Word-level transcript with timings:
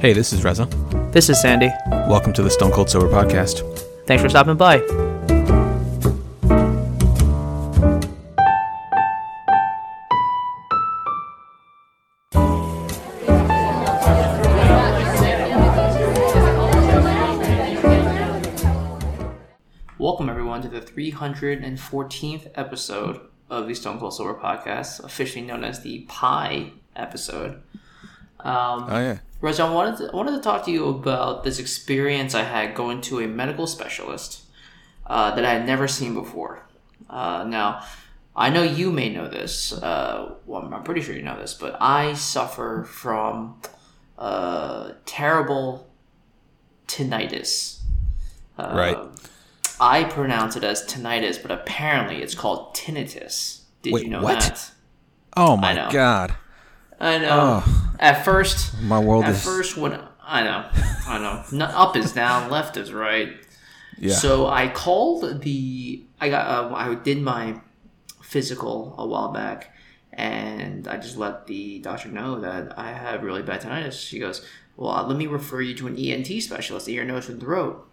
Hey, 0.00 0.14
this 0.14 0.32
is 0.32 0.42
Reza. 0.42 0.64
This 1.12 1.28
is 1.28 1.38
Sandy. 1.42 1.68
Welcome 1.90 2.32
to 2.32 2.42
the 2.42 2.48
Stone 2.48 2.72
Cold 2.72 2.88
Sober 2.88 3.06
Podcast. 3.06 3.60
Thanks 4.06 4.22
for 4.22 4.30
stopping 4.30 4.56
by. 4.56 4.78
Welcome, 19.98 20.30
everyone, 20.30 20.62
to 20.62 20.68
the 20.70 20.80
314th 20.80 22.50
episode 22.54 23.20
of 23.50 23.68
the 23.68 23.74
Stone 23.74 23.98
Cold 23.98 24.14
Sober 24.14 24.32
Podcast, 24.32 25.04
officially 25.04 25.44
known 25.44 25.62
as 25.62 25.82
the 25.82 26.06
Pie 26.08 26.72
episode. 26.96 27.62
Um, 28.44 28.86
Oh 28.88 28.98
yeah. 29.00 29.18
I 29.42 29.70
wanted 29.72 29.96
to, 29.98 30.16
wanted 30.16 30.32
to 30.32 30.40
talk 30.40 30.64
to 30.66 30.70
you 30.70 30.86
about 30.88 31.44
this 31.44 31.58
experience 31.58 32.34
I 32.34 32.42
had 32.42 32.74
going 32.74 33.00
to 33.02 33.20
a 33.20 33.26
medical 33.26 33.66
specialist 33.66 34.42
uh, 35.06 35.34
that 35.34 35.44
I 35.44 35.54
had 35.54 35.66
never 35.66 35.88
seen 35.88 36.14
before. 36.14 36.66
Uh, 37.08 37.44
now, 37.46 37.82
I 38.36 38.50
know 38.50 38.62
you 38.62 38.92
may 38.92 39.08
know 39.08 39.28
this. 39.28 39.72
Uh, 39.72 40.34
well, 40.46 40.68
I'm 40.72 40.82
pretty 40.82 41.00
sure 41.00 41.14
you 41.14 41.22
know 41.22 41.38
this, 41.38 41.54
but 41.54 41.76
I 41.80 42.12
suffer 42.14 42.84
from 42.84 43.60
uh, 44.18 44.92
terrible 45.06 45.88
tinnitus. 46.86 47.80
Uh, 48.58 48.72
Right. 48.74 48.98
I 49.80 50.04
pronounce 50.04 50.56
it 50.56 50.64
as 50.64 50.84
tinnitus, 50.84 51.40
but 51.40 51.50
apparently 51.50 52.22
it's 52.22 52.34
called 52.34 52.74
tinnitus. 52.74 53.62
Did 53.80 53.94
Wait, 53.94 54.04
you 54.04 54.10
know 54.10 54.22
what? 54.22 54.40
that? 54.40 54.70
Oh 55.36 55.56
my 55.56 55.72
know. 55.72 55.88
god. 55.90 56.34
I 57.00 57.16
know. 57.16 57.62
At 58.00 58.24
first, 58.24 58.80
My 58.82 58.98
world 58.98 59.24
at 59.24 59.32
is 59.34 59.44
first 59.44 59.76
when 59.76 59.92
I 60.26 60.42
know, 60.42 60.64
I 61.06 61.18
know, 61.18 61.44
No- 61.52 61.66
up 61.66 61.96
is 61.96 62.12
down, 62.12 62.50
left 62.56 62.76
is 62.78 62.92
right. 62.92 63.34
yeah. 63.98 64.14
So 64.14 64.46
I 64.46 64.68
called 64.68 65.42
the. 65.42 66.02
I 66.20 66.28
got. 66.30 66.46
Uh, 66.72 66.74
I 66.74 66.94
did 66.94 67.20
my 67.22 67.60
physical 68.22 68.94
a 68.96 69.06
while 69.06 69.32
back, 69.32 69.74
and 70.14 70.88
I 70.88 70.96
just 70.96 71.16
let 71.18 71.46
the 71.46 71.80
doctor 71.80 72.08
know 72.08 72.40
that 72.40 72.78
I 72.78 72.92
have 72.92 73.22
really 73.22 73.42
bad 73.42 73.60
tinnitus. 73.60 74.00
She 74.08 74.18
goes, 74.18 74.44
"Well, 74.76 75.04
let 75.06 75.16
me 75.18 75.26
refer 75.26 75.60
you 75.60 75.74
to 75.76 75.86
an 75.86 75.96
ENT 75.98 76.42
specialist, 76.42 76.88
ear, 76.88 77.04
nose, 77.04 77.28
and 77.28 77.38
throat." 77.40 77.86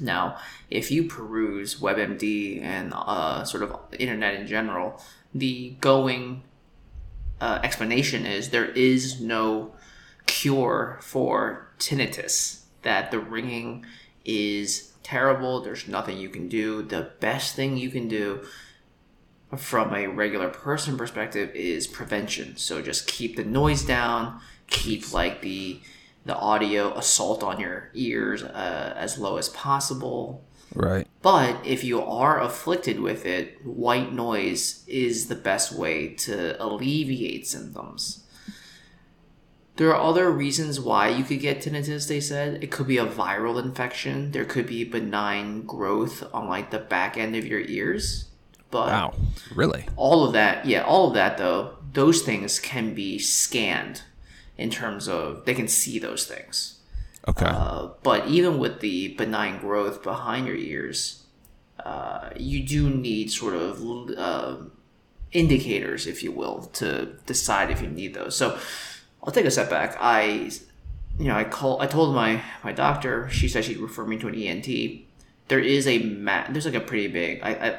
Now, 0.00 0.38
if 0.70 0.90
you 0.90 1.04
peruse 1.08 1.80
WebMD 1.80 2.62
and 2.62 2.92
uh, 2.94 3.44
sort 3.44 3.62
of 3.64 3.76
internet 3.98 4.34
in 4.34 4.46
general, 4.46 5.02
the 5.34 5.76
going 5.80 6.44
uh, 7.40 7.60
explanation 7.62 8.26
is 8.26 8.50
there 8.50 8.66
is 8.66 9.20
no 9.20 9.72
cure 10.26 10.98
for 11.00 11.68
tinnitus. 11.78 12.62
That 12.82 13.10
the 13.10 13.18
ringing 13.18 13.84
is 14.24 14.92
terrible. 15.02 15.60
There's 15.60 15.88
nothing 15.88 16.18
you 16.18 16.28
can 16.28 16.48
do. 16.48 16.82
The 16.82 17.10
best 17.20 17.56
thing 17.56 17.76
you 17.76 17.90
can 17.90 18.08
do 18.08 18.44
from 19.56 19.94
a 19.94 20.06
regular 20.06 20.48
person 20.48 20.96
perspective 20.96 21.50
is 21.54 21.86
prevention. 21.86 22.56
So 22.56 22.82
just 22.82 23.06
keep 23.06 23.36
the 23.36 23.44
noise 23.44 23.82
down, 23.84 24.40
keep 24.68 25.12
like 25.12 25.40
the 25.40 25.80
the 26.26 26.36
audio 26.36 26.92
assault 26.92 27.42
on 27.42 27.58
your 27.58 27.90
ears 27.94 28.42
uh, 28.42 28.92
as 28.96 29.18
low 29.18 29.38
as 29.38 29.48
possible. 29.48 30.44
Right. 30.74 31.06
But 31.22 31.64
if 31.66 31.84
you 31.84 32.02
are 32.02 32.40
afflicted 32.40 33.00
with 33.00 33.26
it, 33.26 33.64
white 33.64 34.12
noise 34.12 34.84
is 34.86 35.28
the 35.28 35.34
best 35.34 35.72
way 35.72 36.08
to 36.14 36.62
alleviate 36.62 37.46
symptoms. 37.46 38.24
There 39.76 39.94
are 39.94 40.02
other 40.02 40.28
reasons 40.30 40.80
why 40.80 41.08
you 41.08 41.22
could 41.22 41.38
get 41.38 41.60
tinnitus, 41.60 42.08
they 42.08 42.18
said. 42.18 42.64
It 42.64 42.72
could 42.72 42.88
be 42.88 42.98
a 42.98 43.06
viral 43.06 43.62
infection. 43.62 44.32
There 44.32 44.44
could 44.44 44.66
be 44.66 44.82
benign 44.82 45.62
growth 45.66 46.24
on 46.34 46.48
like 46.48 46.72
the 46.72 46.80
back 46.80 47.16
end 47.16 47.36
of 47.36 47.46
your 47.46 47.60
ears. 47.60 48.28
But 48.72 48.88
Wow. 48.88 49.14
Really? 49.54 49.86
all 49.96 50.24
of 50.24 50.32
that, 50.32 50.66
yeah, 50.66 50.82
all 50.82 51.08
of 51.08 51.14
that 51.14 51.38
though, 51.38 51.76
those 51.92 52.22
things 52.22 52.58
can 52.58 52.92
be 52.92 53.18
scanned 53.20 54.02
in 54.56 54.68
terms 54.68 55.08
of 55.08 55.44
they 55.44 55.54
can 55.54 55.68
see 55.68 56.00
those 56.00 56.26
things. 56.26 56.77
Okay. 57.28 57.46
Uh, 57.46 57.90
but 58.02 58.26
even 58.26 58.58
with 58.58 58.80
the 58.80 59.08
benign 59.14 59.58
growth 59.60 60.02
behind 60.02 60.46
your 60.46 60.56
ears, 60.56 61.24
uh, 61.84 62.30
you 62.36 62.62
do 62.66 62.88
need 62.88 63.30
sort 63.30 63.54
of 63.54 63.82
uh, 64.16 64.56
indicators, 65.32 66.06
if 66.06 66.22
you 66.22 66.32
will, 66.32 66.62
to 66.72 67.06
decide 67.26 67.70
if 67.70 67.82
you 67.82 67.88
need 67.88 68.14
those. 68.14 68.34
So 68.34 68.58
I'll 69.22 69.32
take 69.32 69.44
a 69.44 69.50
step 69.50 69.68
back. 69.68 69.96
I, 70.00 70.50
you 71.18 71.26
know, 71.26 71.36
I 71.36 71.44
call. 71.44 71.82
I 71.82 71.86
told 71.86 72.14
my 72.14 72.42
my 72.64 72.72
doctor. 72.72 73.28
She 73.28 73.46
said 73.46 73.64
she'd 73.64 73.76
refer 73.78 74.06
me 74.06 74.16
to 74.18 74.28
an 74.28 74.34
ENT. 74.34 74.66
There 75.48 75.60
is 75.60 75.86
a 75.86 75.98
ma- 75.98 76.46
There's 76.48 76.64
like 76.64 76.74
a 76.74 76.80
pretty 76.80 77.08
big. 77.08 77.40
I, 77.42 77.50
I 77.50 77.78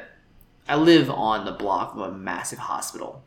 I 0.68 0.76
live 0.76 1.10
on 1.10 1.44
the 1.44 1.52
block 1.52 1.94
of 1.94 2.00
a 2.00 2.12
massive 2.12 2.60
hospital 2.60 3.24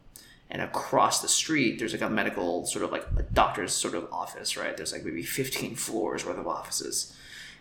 and 0.53 0.61
across 0.61 1.21
the 1.21 1.27
street 1.27 1.79
there's 1.79 1.91
like 1.93 2.01
a 2.01 2.09
medical 2.09 2.65
sort 2.65 2.85
of 2.85 2.91
like 2.91 3.05
a 3.17 3.23
doctor's 3.23 3.73
sort 3.73 3.93
of 3.95 4.07
office 4.13 4.55
right 4.55 4.77
there's 4.77 4.93
like 4.93 5.03
maybe 5.03 5.23
15 5.23 5.75
floors 5.75 6.25
worth 6.25 6.37
of 6.37 6.47
offices 6.47 7.13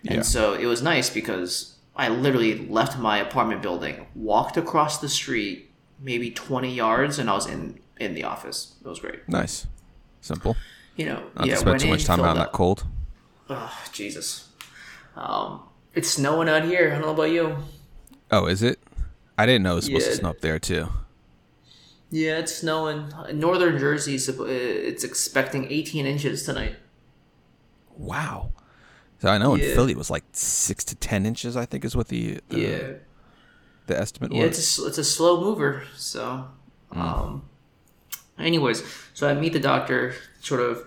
and 0.06 0.16
Yeah. 0.16 0.22
so 0.22 0.53
it 0.54 0.66
was 0.66 0.80
nice 0.82 1.08
because 1.10 1.75
i 1.97 2.08
literally 2.08 2.54
left 2.69 2.98
my 2.98 3.16
apartment 3.19 3.62
building 3.62 4.06
walked 4.14 4.56
across 4.56 4.98
the 5.00 5.08
street 5.08 5.70
maybe 5.98 6.31
20 6.31 6.72
yards 6.72 7.19
and 7.19 7.28
i 7.31 7.32
was 7.32 7.47
in 7.47 7.81
in 7.98 8.14
the 8.14 8.25
office 8.25 8.75
it 8.84 8.88
was 8.88 9.00
great 9.00 9.26
nice. 9.28 9.66
Simple. 10.20 10.54
you 10.97 11.06
know 11.06 11.20
Not 11.36 11.47
yeah 11.47 11.54
to 11.54 11.60
spend 11.60 11.81
too 11.81 11.88
much 11.88 12.04
time 12.04 12.20
out 12.20 12.32
in 12.36 12.38
that 12.38 12.52
cold. 12.52 12.84
Ugh, 13.48 13.70
jesus 13.92 14.48
um 15.16 15.62
it's 15.94 16.10
snowing 16.10 16.48
out 16.48 16.64
here 16.64 16.88
i 16.88 16.91
don't 16.92 17.02
know 17.02 17.10
about 17.12 17.31
you 17.32 17.56
Oh, 18.34 18.47
is 18.47 18.62
it? 18.62 18.78
I 19.36 19.44
didn't 19.44 19.62
know 19.62 19.72
it 19.72 19.76
was 19.76 19.84
supposed 19.84 20.06
to 20.06 20.16
snow 20.16 20.31
up 20.31 20.41
there 20.41 20.58
too. 20.58 20.88
Yeah 22.12 22.38
it's 22.38 22.54
snowing 22.54 23.10
northern 23.34 23.78
jersey 23.78 24.14
it's 24.14 25.02
expecting 25.04 25.66
18 25.70 26.06
inches 26.06 26.44
tonight 26.44 26.76
Wow. 27.96 28.52
So 29.20 29.28
I 29.28 29.38
know 29.38 29.54
in 29.54 29.60
Philly 29.60 29.92
it 29.92 29.98
was 29.98 30.10
like 30.10 30.24
six 30.32 30.82
to 30.84 30.96
ten 30.96 31.26
inches. 31.26 31.56
I 31.56 31.66
think 31.66 31.84
is 31.84 31.94
what 31.94 32.08
the 32.08 32.40
the, 32.48 32.58
yeah 32.58 32.92
the 33.86 33.98
estimate 33.98 34.32
Yeah, 34.32 34.46
was. 34.46 34.58
it's 34.58 34.78
a, 34.78 34.86
it's 34.86 34.98
a 34.98 35.04
slow 35.04 35.40
mover. 35.40 35.84
So, 35.96 36.48
um, 36.90 37.42
anyways, 38.38 38.82
so 39.14 39.28
I 39.28 39.34
meet 39.34 39.52
the 39.52 39.60
doctor, 39.60 40.14
sort 40.40 40.60
of 40.60 40.84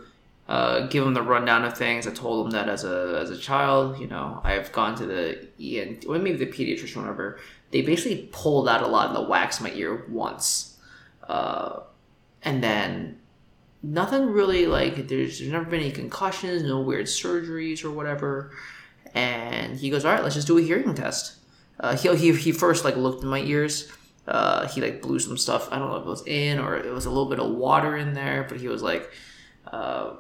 uh, 0.50 0.88
give 0.88 1.06
him 1.06 1.14
the 1.14 1.22
rundown 1.22 1.64
of 1.64 1.78
things. 1.78 2.08
I 2.08 2.12
told 2.12 2.48
him 2.48 2.52
that 2.52 2.68
as 2.70 2.84
a 2.84 3.20
as 3.22 3.30
a 3.30 3.38
child, 3.38 4.00
you 4.00 4.08
know, 4.08 4.42
I've 4.44 4.72
gone 4.72 4.96
to 4.96 5.06
the 5.06 5.48
ENT, 5.62 6.06
or 6.08 6.18
maybe 6.18 6.38
the 6.38 6.48
pediatrician, 6.48 6.98
whatever. 6.98 7.40
They 7.72 7.82
basically 7.84 8.30
pulled 8.32 8.68
out 8.68 8.82
a 8.82 8.88
lot 8.88 9.10
of 9.10 9.14
the 9.16 9.22
wax 9.30 9.60
in 9.60 9.66
my 9.66 9.72
ear 9.74 10.06
once, 10.10 10.75
uh, 11.28 11.82
and 12.44 12.64
then 12.64 13.20
nothing 13.82 14.28
really 14.28 14.66
like 14.66 15.08
there's, 15.08 15.40
there's 15.40 15.52
never 15.52 15.66
been 15.66 15.82
any 15.82 15.92
concussions, 15.92 16.64
no 16.64 16.82
weird 16.82 17.06
surgeries 17.06 17.84
or 17.84 17.92
whatever. 17.92 18.52
And 19.14 19.78
he 19.78 19.90
goes, 19.90 20.04
"All 20.04 20.12
right, 20.12 20.24
let's 20.24 20.36
just 20.36 20.48
do 20.48 20.58
a 20.58 20.62
hearing 20.62 20.94
test." 20.94 21.38
Uh, 21.80 21.96
he, 21.96 22.14
he 22.16 22.34
he 22.34 22.52
first 22.52 22.84
like 22.84 22.96
looked 22.96 23.24
in 23.24 23.30
my 23.30 23.40
ears. 23.40 23.92
Uh, 24.28 24.68
he 24.68 24.82
like 24.82 25.02
blew 25.02 25.20
some 25.20 25.38
stuff. 25.38 25.68
I 25.72 25.78
don't 25.78 25.90
know 25.90 25.98
if 25.98 26.04
it 26.04 26.10
was 26.10 26.28
in 26.28 26.60
or 26.60 26.76
it 26.76 26.92
was 26.92 27.06
a 27.06 27.10
little 27.10 27.30
bit 27.30 27.40
of 27.40 27.52
water 27.52 27.96
in 27.96 28.14
there, 28.14 28.46
but 28.48 28.60
he 28.60 28.68
was 28.68 28.82
like, 28.82 29.12
uh, 29.72 30.16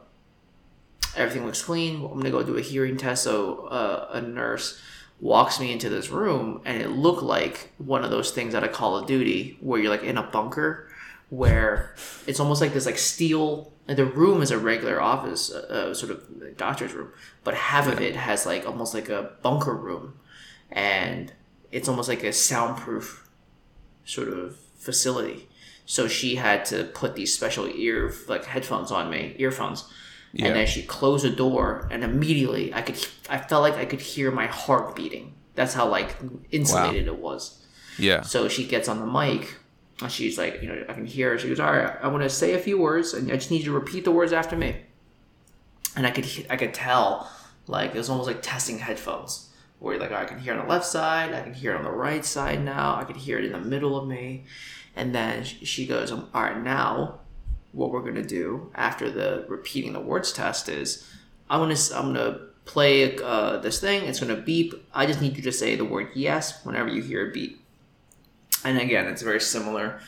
everything 1.16 1.46
looks 1.46 1.64
clean. 1.64 2.04
I'm 2.04 2.18
gonna 2.18 2.32
go 2.32 2.44
do 2.44 2.58
a 2.58 2.62
hearing 2.62 2.98
test. 2.98 3.24
So 3.24 3.66
uh, 3.68 4.10
a 4.14 4.22
nurse 4.22 4.80
walks 5.20 5.60
me 5.60 5.72
into 5.72 5.90
this 5.90 6.10
room, 6.10 6.62
and 6.66 6.82
it 6.82 6.90
looked 6.90 7.24
like 7.24 7.72
one 7.78 8.04
of 8.04 8.12
those 8.12 8.32
things 8.32 8.54
out 8.54 8.64
of 8.64 8.72
Call 8.72 8.98
of 8.98 9.08
Duty, 9.08 9.58
where 9.62 9.80
you're 9.80 9.90
like 9.90 10.04
in 10.04 10.18
a 10.18 10.24
bunker, 10.24 10.90
where 11.30 11.96
it's 12.28 12.40
almost 12.40 12.62
like 12.62 12.74
this 12.74 12.86
like 12.86 12.98
steel. 12.98 13.72
The 13.88 14.06
room 14.06 14.42
is 14.42 14.50
a 14.52 14.58
regular 14.58 15.00
office, 15.00 15.52
uh, 15.52 15.60
uh, 15.90 15.94
sort 15.94 16.12
of 16.12 16.58
doctor's 16.58 16.94
room, 16.94 17.12
but 17.44 17.54
half 17.54 17.88
of 17.88 18.02
it 18.02 18.16
has 18.16 18.46
like 18.46 18.66
almost 18.66 18.94
like 18.96 19.10
a 19.10 19.32
bunker 19.44 19.76
room, 19.76 20.16
and 20.72 21.32
it's 21.72 21.88
almost 21.88 22.10
like 22.10 22.24
a 22.24 22.34
soundproof 22.34 23.28
sort 24.06 24.28
of 24.30 24.56
facility. 24.80 25.48
So 25.86 26.08
she 26.08 26.36
had 26.38 26.66
to 26.66 26.86
put 26.86 27.16
these 27.16 27.32
special 27.34 27.68
ear 27.68 28.12
like 28.28 28.46
headphones 28.46 28.92
on 28.92 29.10
me, 29.12 29.36
earphones, 29.38 29.84
Yeah. 30.34 30.48
and 30.48 30.56
then 30.56 30.66
she 30.68 30.82
closed 30.82 31.24
the 31.24 31.30
door, 31.30 31.88
and 31.92 32.04
immediately 32.04 32.74
I 32.74 32.82
could, 32.82 32.98
I 33.30 33.38
felt 33.38 33.62
like 33.62 33.76
I 33.76 33.86
could 33.86 34.02
hear 34.02 34.32
my 34.32 34.48
heart 34.48 34.96
beating. 34.96 35.36
That's 35.54 35.76
how 35.76 35.88
like 35.88 36.16
insulated 36.52 37.06
it 37.06 37.20
was. 37.20 37.64
yeah. 38.00 38.22
So 38.22 38.48
she 38.48 38.66
gets 38.66 38.88
on 38.90 39.00
the 39.00 39.06
mic, 39.06 39.58
she's 40.10 40.38
like, 40.38 40.62
you 40.62 40.68
know, 40.68 40.86
I 40.90 40.94
can 40.94 41.06
hear 41.06 41.32
her. 41.32 41.40
She 41.40 41.48
goes, 41.48 41.60
"All 41.60 41.72
right, 41.72 41.96
I 42.02 42.08
want 42.08 42.24
to 42.24 42.30
say 42.30 42.54
a 42.54 42.60
few 42.60 42.78
words, 42.80 43.14
and 43.14 43.32
I 43.32 43.36
just 43.36 43.52
need 43.52 43.60
you 43.60 43.72
to 43.72 43.72
repeat 43.72 44.04
the 44.04 44.12
words 44.12 44.34
after 44.34 44.56
me." 44.56 44.76
And 45.96 46.06
I 46.06 46.12
could, 46.12 46.28
I 46.50 46.58
could 46.58 46.74
tell, 46.74 47.30
like 47.68 47.96
it 47.96 47.98
was 47.98 48.10
almost 48.10 48.28
like 48.28 48.42
testing 48.42 48.80
headphones, 48.80 49.50
where 49.80 49.94
you're 49.94 50.02
like, 50.02 50.12
"All 50.12 50.18
right, 50.18 50.26
I 50.26 50.30
can 50.30 50.40
hear 50.40 50.54
on 50.54 50.60
the 50.66 50.70
left 50.70 50.86
side, 50.86 51.34
I 51.34 51.42
can 51.42 51.54
hear 51.54 51.76
on 51.76 51.84
the 51.84 51.92
right 51.92 52.26
side 52.26 52.64
now, 52.64 52.96
I 52.96 53.06
can 53.06 53.16
hear 53.16 53.40
it 53.40 53.46
in 53.46 53.54
the 53.54 53.60
middle 53.60 53.98
of 53.98 54.08
me, 54.08 54.44
and 54.96 55.16
then 55.16 55.44
she 55.44 55.86
goes, 55.88 56.12
"All 56.12 56.28
right, 56.34 56.62
now, 56.62 57.20
what 57.72 57.92
we're 57.92 58.02
gonna 58.02 58.24
do 58.24 58.72
after 58.76 59.10
the 59.10 59.46
repeating 59.48 59.94
the 59.94 60.00
words 60.02 60.32
test 60.34 60.70
is." 60.70 61.10
I'm 61.50 61.60
gonna 61.60 61.76
I'm 61.94 62.14
gonna 62.14 62.40
play 62.66 63.18
uh, 63.20 63.58
this 63.58 63.80
thing. 63.80 64.04
It's 64.06 64.20
gonna 64.20 64.36
beep. 64.36 64.74
I 64.94 65.06
just 65.06 65.22
need 65.22 65.38
you 65.38 65.44
to 65.44 65.52
say 65.52 65.76
the 65.76 65.86
word 65.86 66.10
yes 66.16 66.66
whenever 66.66 66.90
you 66.90 67.02
hear 67.02 67.30
a 67.30 67.32
beep. 67.32 67.62
And 68.66 68.80
again, 68.80 69.06
it's 69.06 69.22
very 69.22 69.40
similar. 69.40 70.00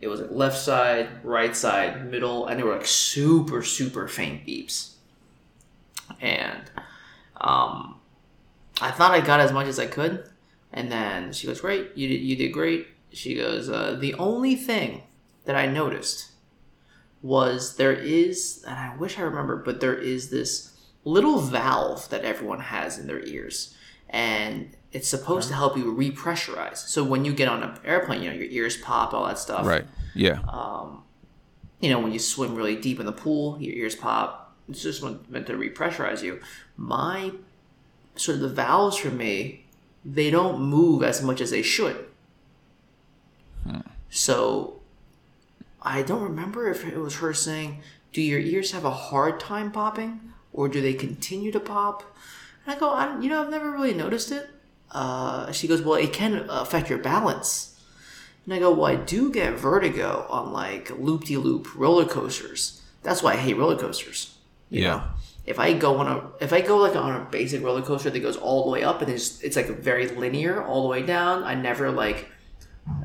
It 0.00 0.08
was 0.08 0.20
like 0.20 0.30
left 0.30 0.56
side, 0.56 1.08
right 1.24 1.54
side, 1.54 2.10
middle, 2.10 2.46
and 2.46 2.58
they 2.58 2.62
were 2.62 2.76
like 2.76 2.86
super 2.86 3.62
super 3.62 4.06
faint 4.06 4.46
beeps. 4.46 4.92
And 6.20 6.70
um, 7.40 8.00
I 8.80 8.90
thought 8.92 9.10
I 9.10 9.20
got 9.20 9.40
as 9.40 9.52
much 9.52 9.66
as 9.66 9.78
I 9.78 9.86
could. 9.86 10.30
And 10.72 10.90
then 10.90 11.32
she 11.32 11.46
goes, 11.46 11.60
"Great, 11.60 11.90
you 11.96 12.08
did, 12.08 12.20
you 12.20 12.36
did 12.36 12.52
great." 12.52 12.86
She 13.12 13.34
goes, 13.34 13.68
uh, 13.68 13.96
"The 14.00 14.14
only 14.14 14.54
thing 14.54 15.02
that 15.44 15.56
I 15.56 15.66
noticed 15.66 16.30
was 17.20 17.76
there 17.76 17.92
is, 17.92 18.64
and 18.66 18.78
I 18.78 18.96
wish 18.96 19.18
I 19.18 19.22
remember, 19.22 19.56
but 19.56 19.80
there 19.80 19.96
is 19.96 20.30
this 20.30 20.72
little 21.04 21.38
valve 21.38 22.08
that 22.10 22.24
everyone 22.24 22.60
has 22.60 22.98
in 22.98 23.06
their 23.06 23.24
ears, 23.24 23.74
and 24.08 24.76
it's 24.94 25.08
supposed 25.08 25.48
to 25.48 25.54
help 25.54 25.76
you 25.76 25.92
repressurize. 25.92 26.76
So 26.76 27.02
when 27.02 27.24
you 27.24 27.34
get 27.34 27.48
on 27.48 27.64
an 27.64 27.76
airplane, 27.84 28.22
you 28.22 28.30
know 28.30 28.36
your 28.36 28.46
ears 28.46 28.76
pop, 28.76 29.12
all 29.12 29.26
that 29.26 29.40
stuff. 29.40 29.66
Right. 29.66 29.84
Yeah. 30.14 30.38
Um, 30.48 31.02
you 31.80 31.90
know 31.90 31.98
when 31.98 32.12
you 32.12 32.20
swim 32.20 32.54
really 32.54 32.76
deep 32.76 33.00
in 33.00 33.04
the 33.04 33.12
pool, 33.12 33.60
your 33.60 33.74
ears 33.74 33.96
pop. 33.96 34.54
It's 34.68 34.82
just 34.82 35.02
meant 35.02 35.46
to 35.48 35.54
repressurize 35.54 36.22
you. 36.22 36.40
My 36.76 37.32
sort 38.14 38.36
of 38.36 38.42
the 38.42 38.48
valves 38.48 38.96
for 38.96 39.10
me, 39.10 39.66
they 40.04 40.30
don't 40.30 40.60
move 40.60 41.02
as 41.02 41.20
much 41.20 41.40
as 41.40 41.50
they 41.50 41.60
should. 41.60 42.06
Hmm. 43.64 43.80
So 44.08 44.80
I 45.82 46.02
don't 46.02 46.22
remember 46.22 46.70
if 46.70 46.86
it 46.86 46.98
was 46.98 47.16
her 47.16 47.34
saying, 47.34 47.82
"Do 48.12 48.22
your 48.22 48.38
ears 48.38 48.70
have 48.70 48.84
a 48.84 48.90
hard 48.90 49.40
time 49.40 49.72
popping, 49.72 50.32
or 50.52 50.68
do 50.68 50.80
they 50.80 50.94
continue 50.94 51.50
to 51.50 51.60
pop?" 51.60 52.04
And 52.64 52.76
I 52.76 52.78
go, 52.78 52.90
I, 52.90 53.18
"You 53.18 53.28
know, 53.28 53.42
I've 53.42 53.50
never 53.50 53.72
really 53.72 53.92
noticed 53.92 54.30
it." 54.30 54.53
Uh, 54.94 55.50
she 55.52 55.66
goes, 55.68 55.82
"Well, 55.82 55.94
it 55.94 56.12
can 56.12 56.46
affect 56.48 56.88
your 56.88 56.98
balance." 57.00 57.76
And 58.44 58.54
I 58.54 58.58
go, 58.58 58.72
"Well, 58.72 58.86
I 58.86 58.94
do 58.96 59.30
get 59.32 59.54
vertigo 59.58 60.26
on 60.30 60.52
like 60.52 60.90
loop-de-loop 60.98 61.74
roller 61.76 62.04
coasters. 62.04 62.80
That's 63.02 63.22
why 63.22 63.32
I 63.32 63.36
hate 63.36 63.56
roller 63.58 63.76
coasters." 63.76 64.36
You 64.70 64.82
Yeah. 64.82 64.90
know, 64.90 65.02
if 65.46 65.58
I 65.58 65.72
go 65.74 65.96
on 65.98 66.06
a 66.06 66.16
if 66.40 66.52
I 66.52 66.60
go 66.60 66.76
like 66.78 66.96
on 66.96 67.12
a 67.20 67.24
basic 67.30 67.62
roller 67.62 67.82
coaster 67.82 68.10
that 68.10 68.20
goes 68.20 68.36
all 68.36 68.64
the 68.64 68.70
way 68.70 68.82
up 68.84 69.02
and 69.02 69.10
it's 69.10 69.40
it's 69.42 69.56
like 69.56 69.68
very 69.80 70.08
linear 70.08 70.62
all 70.64 70.82
the 70.82 70.88
way 70.88 71.02
down, 71.02 71.42
I 71.44 71.54
never 71.54 71.90
like 71.90 72.28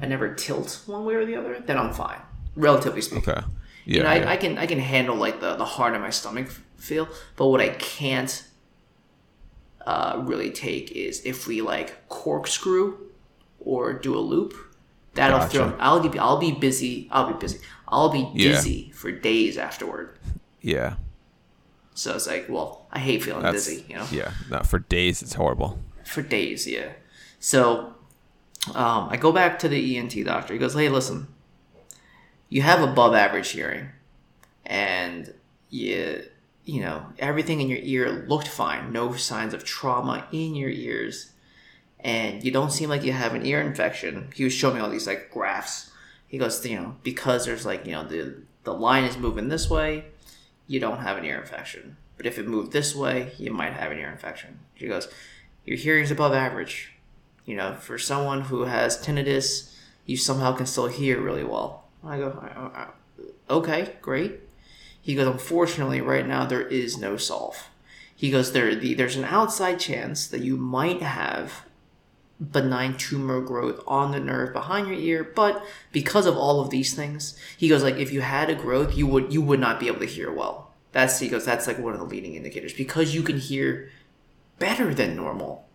I 0.02 0.06
never 0.06 0.34
tilt 0.36 0.82
one 0.86 1.06
way 1.06 1.16
or 1.16 1.26
the 1.26 1.36
other. 1.36 1.60
Then 1.66 1.78
I'm 1.78 1.94
fine, 1.94 2.22
relatively 2.56 3.02
speaking. 3.02 3.30
Okay. 3.30 3.42
Yeah. 3.86 3.98
you 3.98 4.04
know, 4.04 4.14
yeah. 4.14 4.30
I, 4.30 4.34
I 4.34 4.38
can 4.38 4.58
I 4.58 4.68
can 4.68 4.80
handle 4.80 5.16
like 5.16 5.40
the 5.42 5.56
the 5.56 5.66
heart 5.66 5.96
of 5.96 6.02
my 6.02 6.12
stomach 6.12 6.48
feel, 6.78 7.08
but 7.36 7.48
what 7.48 7.62
I 7.62 7.70
can't 7.70 8.44
uh, 9.90 10.22
really 10.32 10.52
take 10.52 10.92
is 10.92 11.22
if 11.26 11.48
we 11.48 11.62
like 11.62 11.90
corkscrew 12.10 12.88
or 13.60 13.94
do 13.94 14.12
a 14.18 14.24
loop. 14.34 14.54
That'll 15.16 15.40
Gotcha. 15.40 15.52
throw. 15.58 15.76
I'll 15.80 16.08
be 16.08 16.20
I'll 16.20 16.38
be 16.38 16.52
busy. 16.68 17.08
I'll 17.12 17.28
be 17.34 17.38
busy. 17.46 17.60
I'll 17.88 18.10
be 18.10 18.24
Yeah. 18.36 18.52
dizzy 18.52 18.92
for 19.00 19.12
days 19.12 19.58
afterward. 19.58 20.08
yeah. 20.62 20.96
So 21.96 22.16
it's 22.16 22.28
like, 22.28 22.46
well, 22.48 22.86
I 22.92 23.00
hate 23.00 23.24
feeling 23.24 23.44
That's 23.44 23.66
dizzy. 23.66 23.84
You 23.90 23.96
know, 23.98 24.08
yeah. 24.12 24.32
No, 24.50 24.60
for 24.64 24.80
days 24.80 25.22
it's 25.22 25.34
horrible. 25.34 25.72
for 26.06 26.22
days. 26.22 26.66
Yeah. 26.68 26.90
So 27.40 27.94
um, 28.76 29.10
I 29.14 29.18
go 29.18 29.32
back 29.34 29.60
to 29.60 29.68
the 29.68 29.98
ENT 29.98 30.16
doctor. 30.24 30.54
He 30.54 30.60
goes, 30.60 30.74
"Hey, 30.76 30.88
listen, 30.90 31.28
you 32.50 32.62
have 32.62 32.82
above 32.82 33.14
average 33.16 33.50
hearing, 33.52 33.90
and 34.66 35.34
you, 35.70 36.24
you 36.74 36.82
know, 36.82 36.98
everything 37.18 37.62
in 37.62 37.70
your 37.70 37.80
ear 37.82 38.26
looked 38.28 38.48
fine. 38.48 38.92
No 38.92 39.14
signs 39.16 39.54
of 39.54 39.64
trauma 39.64 40.28
in 40.32 40.56
your 40.56 40.70
ears, 40.70 41.32
and 42.00 42.44
you 42.44 42.52
don't 42.52 42.72
seem 42.72 42.90
like 42.90 43.04
you 43.04 43.12
have 43.14 43.34
an 43.34 43.46
ear 43.46 43.62
infection." 43.62 44.30
He 44.36 44.44
was 44.44 44.54
showing 44.54 44.76
me 44.76 44.82
all 44.82 44.90
these 44.90 45.08
like 45.08 45.32
graphs. 45.32 45.92
He 46.28 46.38
goes, 46.38 46.64
you 46.66 46.78
know, 46.80 46.96
because 47.04 47.46
there's 47.46 47.66
like 47.66 47.86
you 47.86 47.94
know 47.94 48.04
the 48.08 48.22
the 48.64 48.74
line 48.74 49.04
is 49.04 49.18
moving 49.18 49.48
this 49.50 49.70
way, 49.70 50.06
you 50.68 50.80
don't 50.80 51.00
have 51.00 51.18
an 51.18 51.26
ear 51.26 51.40
infection. 51.40 51.98
But 52.18 52.26
if 52.26 52.38
it 52.38 52.48
moved 52.48 52.72
this 52.72 52.94
way, 52.94 53.32
you 53.38 53.52
might 53.52 53.74
have 53.74 53.92
an 53.92 53.98
ear 53.98 54.12
infection. 54.12 54.60
She 54.76 54.88
goes, 54.88 55.08
your 55.66 55.78
hearing's 55.78 56.12
above 56.12 56.34
average. 56.34 56.92
You 57.46 57.56
know, 57.56 57.74
for 57.74 57.98
someone 57.98 58.42
who 58.42 58.64
has 58.66 58.98
tinnitus, 59.04 59.74
you 60.06 60.18
somehow 60.18 60.52
can 60.54 60.66
still 60.66 60.88
hear 60.88 61.20
really 61.22 61.44
well. 61.46 61.86
I 62.04 62.18
go, 62.18 62.38
"I- 62.42 62.82
I- 62.82 63.54
okay, 63.58 63.96
great. 64.02 64.42
He 65.10 65.16
goes, 65.16 65.26
unfortunately, 65.26 66.02
right 66.02 66.28
now 66.28 66.46
there 66.46 66.62
is 66.62 67.00
no 67.00 67.18
solve. 67.18 67.68
He 68.16 68.30
goes, 68.30 68.52
there, 68.52 68.76
the, 68.76 68.94
there's 68.94 69.16
an 69.16 69.26
outside 69.26 69.80
chance 69.80 70.28
that 70.28 70.42
you 70.42 70.56
might 70.56 71.02
have 71.02 71.66
benign 72.40 72.96
tumor 72.96 73.42
growth 73.42 73.82
on 73.88 74.12
the 74.12 74.20
nerve 74.20 74.54
behind 74.54 74.88
your 74.88 75.00
ear, 75.00 75.24
but 75.24 75.66
because 75.92 76.28
of 76.28 76.38
all 76.38 76.62
of 76.62 76.70
these 76.70 76.94
things, 76.94 77.36
he 77.58 77.68
goes, 77.68 77.82
like 77.82 77.96
if 77.96 78.14
you 78.14 78.22
had 78.22 78.52
a 78.52 78.54
growth, 78.54 78.96
you 78.96 79.08
would 79.08 79.34
you 79.34 79.42
would 79.42 79.60
not 79.60 79.80
be 79.80 79.88
able 79.88 79.98
to 79.98 80.06
hear 80.06 80.32
well. 80.32 80.76
That's 80.92 81.18
he 81.18 81.28
goes, 81.28 81.44
that's 81.44 81.66
like 81.66 81.80
one 81.80 81.94
of 81.94 82.00
the 82.00 82.06
leading 82.06 82.36
indicators 82.36 82.74
because 82.74 83.16
you 83.16 83.24
can 83.24 83.40
hear 83.40 83.90
better 84.60 84.94
than 84.94 85.16
normal 85.16 85.68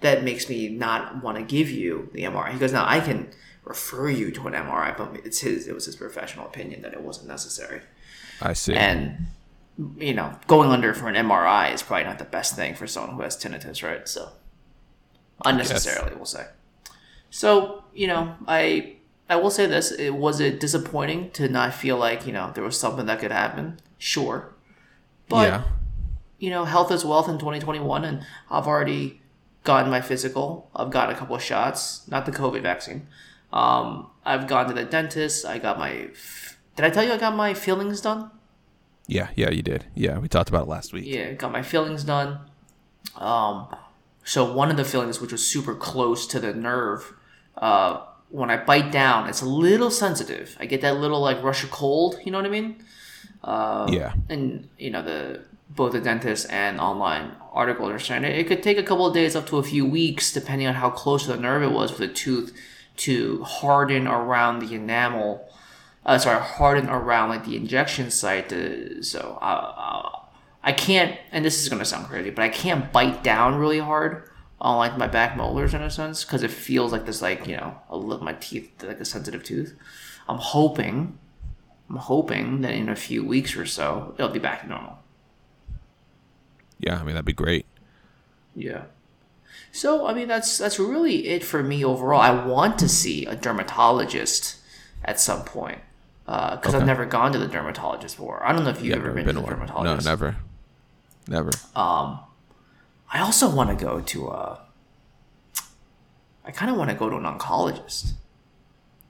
that 0.00 0.22
makes 0.22 0.50
me 0.50 0.68
not 0.68 1.24
want 1.24 1.38
to 1.38 1.42
give 1.42 1.70
you 1.70 2.10
the 2.12 2.24
MRI. 2.24 2.52
He 2.52 2.58
goes, 2.58 2.74
now 2.74 2.84
I 2.86 3.00
can 3.00 3.30
refer 3.64 4.10
you 4.10 4.30
to 4.32 4.48
an 4.48 4.52
MRI, 4.52 4.94
but 4.98 5.16
it's 5.24 5.40
his 5.40 5.66
it 5.66 5.74
was 5.74 5.86
his 5.86 5.96
professional 5.96 6.44
opinion 6.44 6.82
that 6.82 6.92
it 6.92 7.00
wasn't 7.00 7.28
necessary. 7.28 7.80
I 8.40 8.52
see. 8.52 8.74
And 8.74 9.26
you 9.96 10.14
know, 10.14 10.34
going 10.46 10.70
under 10.70 10.92
for 10.92 11.08
an 11.08 11.14
MRI 11.14 11.72
is 11.72 11.82
probably 11.82 12.04
not 12.04 12.18
the 12.18 12.24
best 12.24 12.56
thing 12.56 12.74
for 12.74 12.86
someone 12.86 13.14
who 13.16 13.22
has 13.22 13.36
tinnitus, 13.36 13.82
right? 13.82 14.08
So 14.08 14.30
unnecessarily, 15.44 16.16
we'll 16.16 16.24
say. 16.24 16.46
So 17.30 17.84
you 17.94 18.06
know, 18.06 18.34
I 18.46 18.96
I 19.28 19.36
will 19.36 19.50
say 19.50 19.66
this: 19.66 19.92
it 19.92 20.10
was 20.14 20.40
it 20.40 20.60
disappointing 20.60 21.30
to 21.32 21.48
not 21.48 21.74
feel 21.74 21.96
like 21.96 22.26
you 22.26 22.32
know 22.32 22.50
there 22.54 22.64
was 22.64 22.78
something 22.78 23.06
that 23.06 23.20
could 23.20 23.32
happen. 23.32 23.78
Sure, 23.98 24.52
but 25.28 25.48
yeah. 25.48 25.62
you 26.38 26.50
know, 26.50 26.64
health 26.64 26.90
is 26.90 27.04
wealth 27.04 27.28
in 27.28 27.38
2021, 27.38 28.04
and 28.04 28.26
I've 28.50 28.66
already 28.66 29.20
gotten 29.64 29.90
my 29.90 30.00
physical. 30.00 30.70
I've 30.74 30.90
gotten 30.90 31.14
a 31.14 31.18
couple 31.18 31.36
of 31.36 31.42
shots, 31.42 32.08
not 32.08 32.26
the 32.26 32.32
COVID 32.32 32.62
vaccine. 32.62 33.06
Um, 33.52 34.08
I've 34.24 34.46
gone 34.46 34.66
to 34.68 34.74
the 34.74 34.84
dentist. 34.84 35.46
I 35.46 35.58
got 35.58 35.78
my. 35.78 36.08
Did 36.76 36.84
I 36.84 36.90
tell 36.90 37.04
you 37.04 37.12
I 37.12 37.18
got 37.18 37.34
my 37.36 37.54
fillings 37.54 38.00
done? 38.00 38.30
Yeah. 39.08 39.30
Yeah. 39.34 39.50
You 39.50 39.62
did. 39.62 39.86
Yeah. 39.96 40.18
We 40.18 40.28
talked 40.28 40.48
about 40.48 40.66
it 40.66 40.68
last 40.68 40.92
week. 40.92 41.04
Yeah, 41.06 41.32
got 41.32 41.50
my 41.50 41.62
fillings 41.62 42.04
done. 42.04 42.38
Um, 43.16 43.74
so 44.22 44.52
one 44.52 44.70
of 44.70 44.76
the 44.76 44.84
fillings, 44.84 45.20
which 45.20 45.32
was 45.32 45.44
super 45.44 45.74
close 45.74 46.26
to 46.28 46.38
the 46.38 46.54
nerve, 46.54 47.14
uh, 47.56 48.04
when 48.28 48.50
I 48.50 48.62
bite 48.62 48.92
down, 48.92 49.28
it's 49.28 49.40
a 49.40 49.48
little 49.48 49.90
sensitive. 49.90 50.56
I 50.60 50.66
get 50.66 50.82
that 50.82 50.98
little 50.98 51.20
like 51.20 51.42
rush 51.42 51.64
of 51.64 51.70
cold. 51.70 52.20
You 52.24 52.30
know 52.30 52.38
what 52.38 52.46
I 52.46 52.50
mean? 52.50 52.76
yeah. 53.90 54.12
and 54.28 54.68
you 54.78 54.90
know 54.90 55.02
the 55.02 55.42
both 55.70 55.92
the 55.92 56.00
dentist 56.00 56.46
and 56.50 56.80
online 56.80 57.32
articles 57.52 57.90
are 57.90 57.98
saying 57.98 58.24
it, 58.24 58.36
it 58.36 58.46
could 58.46 58.62
take 58.62 58.78
a 58.78 58.82
couple 58.82 59.06
of 59.06 59.14
days 59.14 59.36
up 59.36 59.46
to 59.46 59.58
a 59.58 59.62
few 59.62 59.84
weeks 59.86 60.32
depending 60.32 60.66
on 60.66 60.74
how 60.74 60.90
close 60.90 61.24
to 61.24 61.32
the 61.32 61.36
nerve 61.36 61.62
it 61.62 61.70
was 61.70 61.90
for 61.90 61.98
the 61.98 62.08
tooth 62.08 62.56
to 62.96 63.42
harden 63.44 64.06
around 64.06 64.58
the 64.58 64.74
enamel 64.74 65.47
uh, 66.08 66.18
sorry 66.18 66.42
harden 66.42 66.88
around 66.88 67.28
like 67.28 67.44
the 67.44 67.56
injection 67.56 68.10
site 68.10 68.48
to, 68.48 69.02
so 69.02 69.38
uh, 69.40 69.44
uh, 69.76 70.18
i 70.62 70.72
can't 70.72 71.16
and 71.30 71.44
this 71.44 71.62
is 71.62 71.68
going 71.68 71.78
to 71.78 71.84
sound 71.84 72.06
crazy 72.06 72.30
but 72.30 72.42
i 72.42 72.48
can't 72.48 72.92
bite 72.92 73.22
down 73.22 73.54
really 73.54 73.78
hard 73.78 74.28
on 74.60 74.76
like 74.76 74.98
my 74.98 75.06
back 75.06 75.36
molars 75.36 75.74
in 75.74 75.82
a 75.82 75.90
sense 75.90 76.24
because 76.24 76.42
it 76.42 76.50
feels 76.50 76.90
like 76.90 77.06
this 77.06 77.22
like 77.22 77.46
you 77.46 77.56
know 77.56 77.78
a 77.88 77.96
li- 77.96 78.18
my 78.20 78.32
teeth 78.34 78.82
like 78.82 78.98
a 78.98 79.04
sensitive 79.04 79.44
tooth 79.44 79.76
i'm 80.28 80.38
hoping 80.38 81.16
I'm 81.88 81.96
hoping 81.96 82.60
that 82.62 82.72
in 82.72 82.88
a 82.88 82.96
few 82.96 83.24
weeks 83.24 83.56
or 83.56 83.64
so 83.64 84.14
it'll 84.18 84.30
be 84.30 84.38
back 84.38 84.62
to 84.62 84.68
normal. 84.68 84.98
Yeah. 86.78 86.96
I 86.96 86.98
mean, 86.98 87.14
that'd 87.14 87.24
be 87.24 87.32
great. 87.32 87.64
Yeah. 88.54 88.84
So 89.72 90.06
I 90.06 90.14
mean 90.14 90.28
that's 90.28 90.58
that's 90.58 90.78
really 90.78 91.28
it 91.28 91.44
for 91.44 91.62
me 91.62 91.84
overall. 91.84 92.20
I 92.20 92.44
want 92.44 92.78
to 92.80 92.88
see 92.88 93.26
a 93.26 93.36
dermatologist 93.36 94.56
at 95.04 95.20
some 95.20 95.44
point 95.44 95.80
because 96.28 96.74
I've 96.74 96.84
never 96.84 97.06
gone 97.06 97.32
to 97.32 97.38
the 97.38 97.48
dermatologist 97.48 98.16
before. 98.16 98.44
I 98.44 98.52
don't 98.52 98.62
know 98.64 98.70
if 98.70 98.78
you've 98.82 98.88
Yeah. 98.90 98.96
ever 98.96 99.12
been, 99.12 99.24
been 99.24 99.36
to 99.36 99.40
the 99.40 99.46
dermatologist. 99.46 100.04
No, 100.04 100.10
never. 100.12 100.36
Never. 101.26 101.50
I 101.74 103.20
also 103.20 103.48
want 103.48 103.70
to 103.76 103.84
go 103.84 104.00
to 104.00 104.28
a. 104.28 104.60
I 106.44 106.50
kind 106.50 106.70
of 106.70 106.76
want 106.76 106.90
to 106.90 106.96
go 106.96 107.08
to 107.10 107.16
an 107.16 107.24
oncologist 107.24 108.12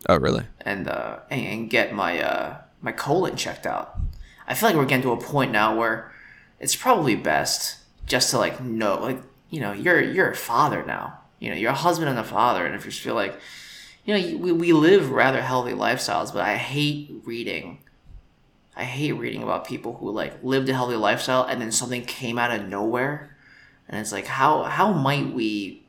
oh, 0.09 0.17
really? 0.19 0.45
and 0.61 0.89
uh, 0.89 1.19
and, 1.31 1.47
and 1.47 1.71
get 1.71 1.93
my 1.95 2.21
uh, 2.21 2.57
my 2.81 2.93
colon 2.93 3.37
checked 3.37 3.67
out. 3.67 3.99
I 4.47 4.55
feel 4.55 4.69
like 4.69 4.77
we're 4.77 4.87
getting 4.87 5.03
to 5.03 5.13
a 5.13 5.17
point 5.21 5.53
now 5.53 5.77
where 5.77 6.13
it's 6.61 6.75
probably 6.75 7.15
best 7.17 7.77
just 8.07 8.31
to 8.31 8.39
like 8.39 8.61
know, 8.61 8.99
like 9.01 9.21
you 9.51 9.61
know, 9.61 9.73
you're 9.73 10.01
you're 10.01 10.31
a 10.31 10.37
father 10.37 10.85
now. 10.85 11.19
You 11.41 11.51
know, 11.51 11.57
you're 11.57 11.71
a 11.71 11.75
husband 11.75 12.09
and 12.11 12.19
a 12.19 12.25
father, 12.25 12.67
and 12.67 12.75
if 12.75 12.85
you 12.85 12.91
feel 12.91 13.15
like, 13.15 13.39
you 14.05 14.15
know, 14.17 14.39
we, 14.39 14.53
we 14.53 14.73
live 14.73 15.11
rather 15.11 15.43
healthy 15.43 15.73
lifestyles, 15.73 16.33
but 16.33 16.43
I 16.43 16.57
hate 16.57 17.11
reading. 17.25 17.79
I 18.77 18.85
hate 18.85 19.13
reading 19.13 19.43
about 19.43 19.67
people 19.67 19.95
who 19.97 20.11
like 20.11 20.43
lived 20.43 20.69
a 20.69 20.75
healthy 20.75 20.95
lifestyle 20.97 21.43
and 21.45 21.61
then 21.61 21.73
something 21.73 22.05
came 22.05 22.39
out 22.39 22.51
of 22.59 22.69
nowhere, 22.69 23.37
and 23.89 24.01
it's 24.01 24.13
like 24.13 24.27
how 24.27 24.63
how 24.65 24.93
might 24.93 25.33
we 25.35 25.83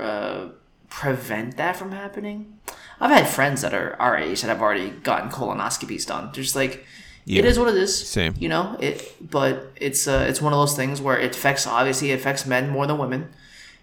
uh, 0.00 0.48
prevent 0.88 1.56
that 1.56 1.76
from 1.76 1.92
happening? 1.92 2.58
I've 3.00 3.10
had 3.10 3.28
friends 3.28 3.62
that 3.62 3.72
are 3.72 3.94
our 4.00 4.16
age 4.16 4.40
that 4.42 4.48
have 4.48 4.60
already 4.60 4.90
gotten 4.90 5.30
colonoscopies 5.30 6.04
done. 6.06 6.30
They're 6.34 6.42
just 6.42 6.56
like, 6.56 6.84
Yeah. 7.24 7.38
it 7.40 7.44
is 7.44 7.56
what 7.58 7.68
it 7.68 7.76
is. 7.76 8.08
Same. 8.08 8.34
You 8.36 8.48
know, 8.48 8.76
it. 8.80 9.14
But 9.30 9.70
it's 9.76 10.08
uh, 10.08 10.26
it's 10.28 10.42
one 10.42 10.52
of 10.52 10.58
those 10.58 10.74
things 10.74 11.00
where 11.00 11.16
it 11.18 11.36
affects 11.36 11.66
obviously 11.68 12.10
it 12.10 12.14
affects 12.14 12.46
men 12.46 12.68
more 12.70 12.86
than 12.88 12.98
women, 12.98 13.28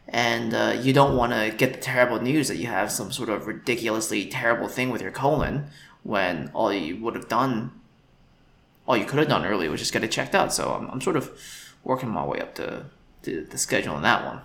and 0.09 0.53
uh, 0.53 0.77
you 0.81 0.93
don't 0.93 1.15
want 1.17 1.31
to 1.33 1.55
get 1.57 1.73
the 1.73 1.79
terrible 1.79 2.19
news 2.21 2.47
that 2.47 2.57
you 2.57 2.67
have 2.67 2.91
some 2.91 3.11
sort 3.11 3.29
of 3.29 3.47
ridiculously 3.47 4.25
terrible 4.25 4.67
thing 4.67 4.89
with 4.91 5.01
your 5.01 5.11
colon 5.11 5.67
when 6.03 6.51
all 6.53 6.71
you 6.71 6.97
would 6.97 7.15
have 7.15 7.27
done, 7.27 7.71
all 8.87 8.95
you 8.95 9.05
could 9.05 9.19
have 9.19 9.27
done 9.27 9.45
early 9.45 9.67
was 9.67 9.79
just 9.79 9.91
get 9.93 10.03
it 10.03 10.11
checked 10.11 10.35
out. 10.35 10.53
So 10.53 10.71
I'm, 10.73 10.89
I'm 10.91 11.01
sort 11.01 11.15
of 11.15 11.31
working 11.83 12.09
my 12.09 12.23
way 12.25 12.39
up 12.39 12.53
to, 12.55 12.85
to 13.23 13.45
the 13.49 13.57
schedule 13.57 13.95
on 13.95 14.03
that 14.03 14.23
one. 14.25 14.41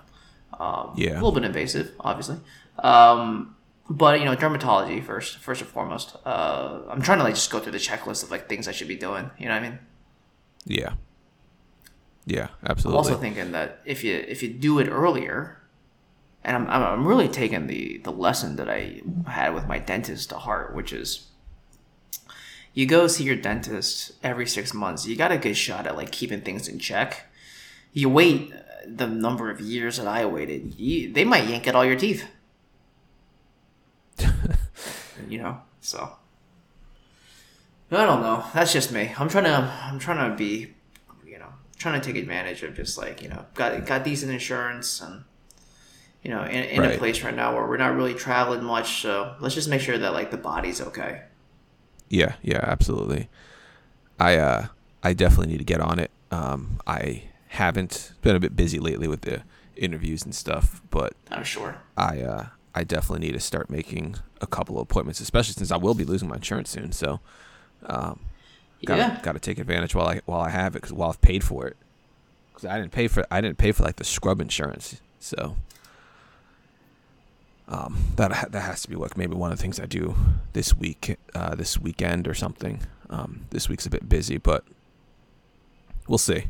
Um, 0.59 0.93
Yeah. 0.97 1.13
a 1.13 1.15
little 1.15 1.33
bit 1.33 1.45
invasive, 1.45 1.93
obviously. 2.01 2.37
Um, 2.79 3.55
but 3.89 4.19
you 4.21 4.25
know, 4.25 4.37
dermatology 4.37 5.03
first, 5.05 5.37
first 5.39 5.61
and 5.61 5.71
foremost. 5.71 6.17
Uh, 6.25 6.81
I'm 6.89 7.03
trying 7.03 7.19
to 7.19 7.25
like 7.25 7.35
just 7.35 7.51
go 7.51 7.59
through 7.59 7.73
the 7.73 7.79
checklist 7.79 8.23
of 8.23 8.31
like 8.31 8.49
things 8.49 8.67
I 8.69 8.73
should 8.73 8.89
be 8.89 8.97
doing. 8.97 9.31
You 9.39 9.47
know 9.49 9.55
what 9.55 9.63
I 9.65 9.69
mean? 9.69 9.79
Yeah. 10.65 10.93
Yeah, 12.27 12.49
absolutely. 12.65 12.99
I'm 12.99 13.05
also 13.05 13.21
thinking 13.21 13.53
that 13.53 13.81
if 13.85 14.05
you 14.05 14.15
if 14.29 14.43
you 14.43 14.51
do 14.51 14.79
it 14.79 14.89
earlier, 14.89 15.59
and 16.45 16.57
I'm 16.57 16.69
I'm, 16.69 17.07
really 17.07 17.29
taking 17.29 17.67
the 17.67 17.99
the 17.99 18.13
lesson 18.13 18.57
that 18.57 18.69
I 18.69 19.03
had 19.27 19.55
with 19.55 19.67
my 19.67 19.79
dentist 19.79 20.31
to 20.31 20.37
heart, 20.37 20.75
which 20.75 20.93
is 20.93 21.27
you 22.73 22.87
go 22.87 23.07
see 23.07 23.25
your 23.25 23.37
dentist 23.37 24.13
every 24.23 24.47
six 24.47 24.73
months. 24.73 25.07
You 25.07 25.17
got 25.17 25.33
a 25.33 25.39
good 25.39 25.57
shot 25.57 25.87
at 25.87 25.97
like 25.97 26.13
keeping 26.13 26.41
things 26.41 26.69
in 26.69 26.79
check. 26.79 27.27
You 27.93 28.09
wait 28.09 28.53
uh, 28.53 28.59
the 28.87 29.07
number 29.07 29.51
of 29.51 29.61
years 29.61 29.97
that 29.97 30.07
I 30.07 30.25
waited, 30.25 30.79
you, 30.79 31.13
they 31.13 31.25
might 31.25 31.49
yank 31.49 31.67
at 31.67 31.75
all 31.75 31.85
your 31.85 31.97
teeth. 31.97 32.27
you 35.29 35.39
know, 35.39 35.61
so 35.81 36.17
I 37.91 38.07
don't 38.07 38.23
know. 38.23 38.45
That's 38.55 38.73
just 38.73 38.93
me. 38.93 39.13
I'm 39.19 39.29
trying 39.29 39.45
to 39.45 39.57
I'm 39.85 39.99
trying 39.99 40.31
to 40.31 40.37
be, 40.37 40.75
trying 41.81 41.99
to 42.01 42.07
take 42.07 42.21
advantage 42.23 42.63
of 42.63 42.77
just 42.77 42.97
like 42.99 43.23
you 43.23 43.29
know 43.29 43.45
got 43.55 43.85
got 43.87 44.05
decent 44.05 44.31
insurance 44.31 45.01
and 45.01 45.25
you 46.23 46.31
know 46.31 46.45
in, 46.45 46.65
in 46.65 46.85
a 46.85 46.99
place 46.99 47.23
right 47.25 47.35
now 47.35 47.55
where 47.55 47.67
we're 47.67 47.79
not 47.79 47.97
really 47.97 48.15
traveling 48.15 48.63
much. 48.63 49.03
So 49.03 49.35
let's 49.41 49.55
just 49.55 49.69
make 49.69 49.81
sure 49.81 49.99
that 49.99 50.13
like 50.13 50.31
the 50.31 50.37
body's 50.37 50.81
okay. 50.81 51.23
Yeah, 52.09 52.35
yeah, 52.43 52.61
absolutely. 52.63 53.29
I 54.21 54.37
uh 54.37 54.67
I 55.03 55.15
definitely 55.15 55.53
need 55.53 55.59
to 55.59 55.65
get 55.65 55.81
on 55.81 55.99
it. 55.99 56.11
Um 56.31 56.81
I 56.87 57.25
haven't 57.49 58.13
been 58.23 58.37
a 58.37 58.41
bit 58.41 58.55
busy 58.55 58.79
lately 58.79 59.09
with 59.09 59.23
the 59.23 59.43
interviews 59.75 60.23
and 60.23 60.35
stuff, 60.35 60.83
but 60.91 61.15
I'm 61.31 61.45
sure. 61.45 61.79
I 61.97 62.21
uh 62.21 62.47
I 62.75 62.85
definitely 62.85 63.27
need 63.27 63.33
to 63.33 63.41
start 63.41 63.71
making 63.71 64.17
a 64.41 64.47
couple 64.47 64.77
of 64.77 64.83
appointments, 64.83 65.19
especially 65.21 65.55
since 65.55 65.73
I 65.73 65.77
will 65.77 65.95
be 65.95 66.05
losing 66.05 66.29
my 66.29 66.37
insurance 66.37 66.71
soon. 66.71 66.93
So, 66.93 67.19
um, 67.87 68.21
gotta 68.87 69.03
yeah. 69.03 69.21
gotta 69.23 69.39
take 69.39 69.59
advantage 69.59 69.95
while 69.95 70.09
I 70.09 70.21
while 70.27 70.41
I 70.41 70.51
have 70.51 70.77
it, 70.77 70.83
cause 70.83 70.93
while 70.93 71.11
I've 71.11 71.21
paid 71.21 71.45
for 71.45 71.67
it, 71.67 71.77
because 72.49 72.65
I 72.65 72.79
didn't 72.79 72.93
pay 72.93 73.09
for 73.09 73.27
I 73.31 73.41
didn't 73.41 73.59
pay 73.59 73.73
for 73.73 73.83
like 73.83 73.97
the 73.97 74.05
scrub 74.05 74.41
insurance. 74.41 75.01
So, 75.19 75.57
um, 77.69 77.97
that 78.17 78.53
that 78.53 78.61
has 78.61 78.83
to 78.83 78.89
be 78.89 78.97
like 78.97 79.17
maybe 79.17 79.35
one 79.35 79.53
of 79.53 79.59
the 79.59 79.63
things 79.63 79.79
I 79.79 79.87
do 79.87 80.17
this 80.53 80.75
week, 80.75 81.19
uh, 81.35 81.55
this 81.55 81.79
weekend 81.79 82.27
or 82.27 82.35
something. 82.35 82.81
Um, 83.11 83.47
this 83.51 83.69
week's 83.69 83.87
a 83.87 83.91
bit 83.91 84.09
busy, 84.09 84.39
but 84.39 84.65
we'll 86.09 86.19
see. 86.19 86.45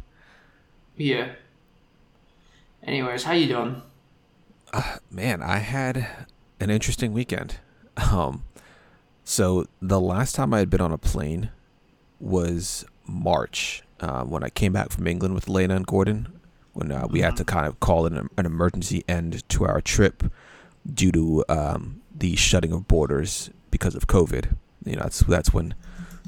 Yeah. 0.97 1.33
Anyways, 2.83 3.25
how 3.25 3.33
you 3.33 3.49
doing? 3.49 3.83
man, 5.11 5.43
I 5.43 5.59
had 5.59 6.27
an 6.61 6.71
interesting 6.71 7.13
weekend. 7.13 7.57
Um, 8.13 8.45
so 9.25 9.67
the 9.83 10.01
last 10.01 10.35
time 10.35 10.55
I 10.55 10.61
had 10.61 10.71
been 10.71 10.81
on 10.81 10.91
a 10.91 10.97
plane 10.97 11.51
was 12.21 12.85
March 13.07 13.83
uh, 14.01 14.25
when 14.25 14.45
I 14.45 14.51
came 14.51 14.73
back 14.73 14.91
from 14.91 15.07
England 15.07 15.35
with 15.35 15.49
Lena 15.49 15.77
and 15.77 15.87
Gordon. 15.87 16.29
When 16.73 16.93
uh, 16.93 17.09
we 17.11 17.21
had 17.21 17.37
to 17.37 17.45
kind 17.45 17.67
of 17.67 17.81
call 17.81 18.07
it 18.07 18.13
an, 18.13 18.29
an 18.39 18.47
emergency 18.47 19.03
end 19.09 19.49
to 19.49 19.67
our 19.67 19.81
trip 19.81 20.23
due 20.93 21.11
to 21.13 21.45
um, 21.49 22.01
the 22.15 22.37
shutting 22.37 22.73
of 22.73 22.87
borders 22.87 23.51
because 23.71 23.95
of 23.95 24.07
COVID. 24.07 24.57
You 24.85 24.97
know, 24.97 25.03
that's 25.03 25.21
that's 25.21 25.53
when 25.53 25.75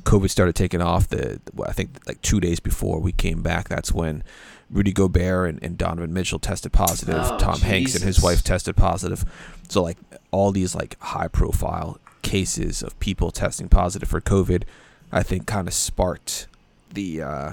COVID 0.03 0.31
started 0.31 0.55
taking 0.55 0.83
off. 0.83 1.09
The 1.09 1.41
I 1.65 1.73
think 1.73 1.99
like 2.07 2.21
two 2.23 2.41
days 2.41 2.61
before 2.61 2.99
we 3.01 3.13
came 3.13 3.43
back, 3.43 3.69
that's 3.69 3.93
when 3.93 4.25
Rudy 4.71 4.93
Gobert 4.93 5.49
and, 5.49 5.63
and 5.63 5.79
Donovan 5.79 6.13
Mitchell 6.13 6.39
tested 6.39 6.73
positive. 6.73 7.21
Oh, 7.23 7.39
Tom 7.39 7.61
Hanks 7.61 7.95
and 7.95 8.05
his 8.05 8.21
wife 8.21 8.43
tested 8.43 8.77
positive. 8.77 9.25
So 9.69 9.83
like 9.83 9.99
all 10.31 10.51
these 10.51 10.75
like 10.75 10.99
high 11.01 11.29
profile 11.29 11.99
cases 12.23 12.83
of 12.83 12.99
people 12.99 13.31
testing 13.31 13.69
positive 13.69 14.09
for 14.09 14.21
COVID, 14.21 14.65
I 15.13 15.23
think 15.23 15.47
kind 15.47 15.69
of 15.69 15.75
sparked 15.75 16.47
the 16.93 17.23
uh, 17.23 17.53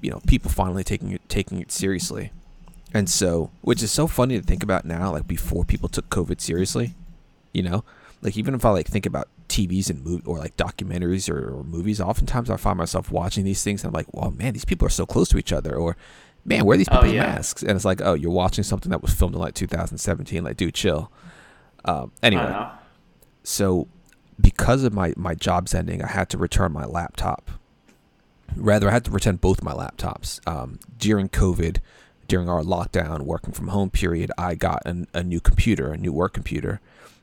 you 0.00 0.10
know 0.10 0.20
people 0.26 0.50
finally 0.50 0.84
taking 0.84 1.10
it 1.12 1.28
taking 1.28 1.60
it 1.60 1.72
seriously. 1.72 2.30
And 2.94 3.08
so, 3.08 3.50
which 3.62 3.82
is 3.82 3.90
so 3.90 4.06
funny 4.06 4.38
to 4.38 4.44
think 4.44 4.62
about 4.62 4.84
now, 4.84 5.12
like 5.12 5.26
before 5.26 5.64
people 5.64 5.88
took 5.88 6.10
COVID 6.10 6.40
seriously, 6.42 6.92
you 7.54 7.62
know, 7.62 7.84
like 8.20 8.36
even 8.36 8.54
if 8.54 8.66
I 8.66 8.70
like 8.70 8.86
think 8.86 9.06
about 9.06 9.28
TVs 9.48 9.88
and 9.88 10.04
mov- 10.04 10.28
or 10.28 10.36
like 10.38 10.58
documentaries 10.58 11.30
or, 11.30 11.58
or 11.58 11.64
movies, 11.64 12.02
oftentimes 12.02 12.50
I 12.50 12.58
find 12.58 12.76
myself 12.76 13.10
watching 13.10 13.44
these 13.44 13.64
things 13.64 13.82
and 13.82 13.88
I'm 13.88 13.94
like, 13.94 14.12
well, 14.12 14.30
man, 14.30 14.52
these 14.52 14.66
people 14.66 14.84
are 14.86 14.90
so 14.90 15.06
close 15.06 15.30
to 15.30 15.38
each 15.38 15.54
other, 15.54 15.74
or 15.74 15.96
man, 16.44 16.66
where 16.66 16.74
are 16.74 16.78
these 16.78 16.88
Oh, 16.90 16.96
people 16.96 17.08
in 17.08 17.14
yeah. 17.14 17.32
masks? 17.34 17.62
And 17.62 17.70
it's 17.72 17.84
like, 17.86 18.02
oh, 18.02 18.12
you're 18.12 18.30
watching 18.30 18.62
something 18.62 18.90
that 18.90 19.00
was 19.00 19.14
filmed 19.14 19.34
in 19.36 19.40
like 19.40 19.54
2017. 19.54 20.44
Like, 20.44 20.58
dude, 20.58 20.74
chill. 20.74 21.10
Um, 21.86 22.12
anyway, 22.22 22.54
so 23.42 23.88
because 24.40 24.84
of 24.84 24.92
my 24.92 25.14
my 25.16 25.34
job's 25.34 25.74
ending, 25.74 26.02
I 26.02 26.08
had 26.08 26.28
to 26.30 26.38
return 26.38 26.72
my 26.72 26.84
laptop. 26.84 27.50
Rather, 28.54 28.88
I 28.88 28.92
had 28.92 29.04
to 29.06 29.10
return 29.10 29.36
both 29.36 29.62
my 29.62 29.72
laptops. 29.72 30.40
Um, 30.46 30.78
during 30.98 31.28
COVID, 31.28 31.78
during 32.28 32.48
our 32.48 32.62
lockdown, 32.62 33.22
working 33.22 33.52
from 33.52 33.68
home 33.68 33.90
period, 33.90 34.30
I 34.36 34.54
got 34.54 34.82
an, 34.84 35.06
a 35.14 35.22
new 35.22 35.40
computer, 35.40 35.92
a 35.92 35.96
new 35.96 36.12
work 36.12 36.34
computer, 36.34 36.80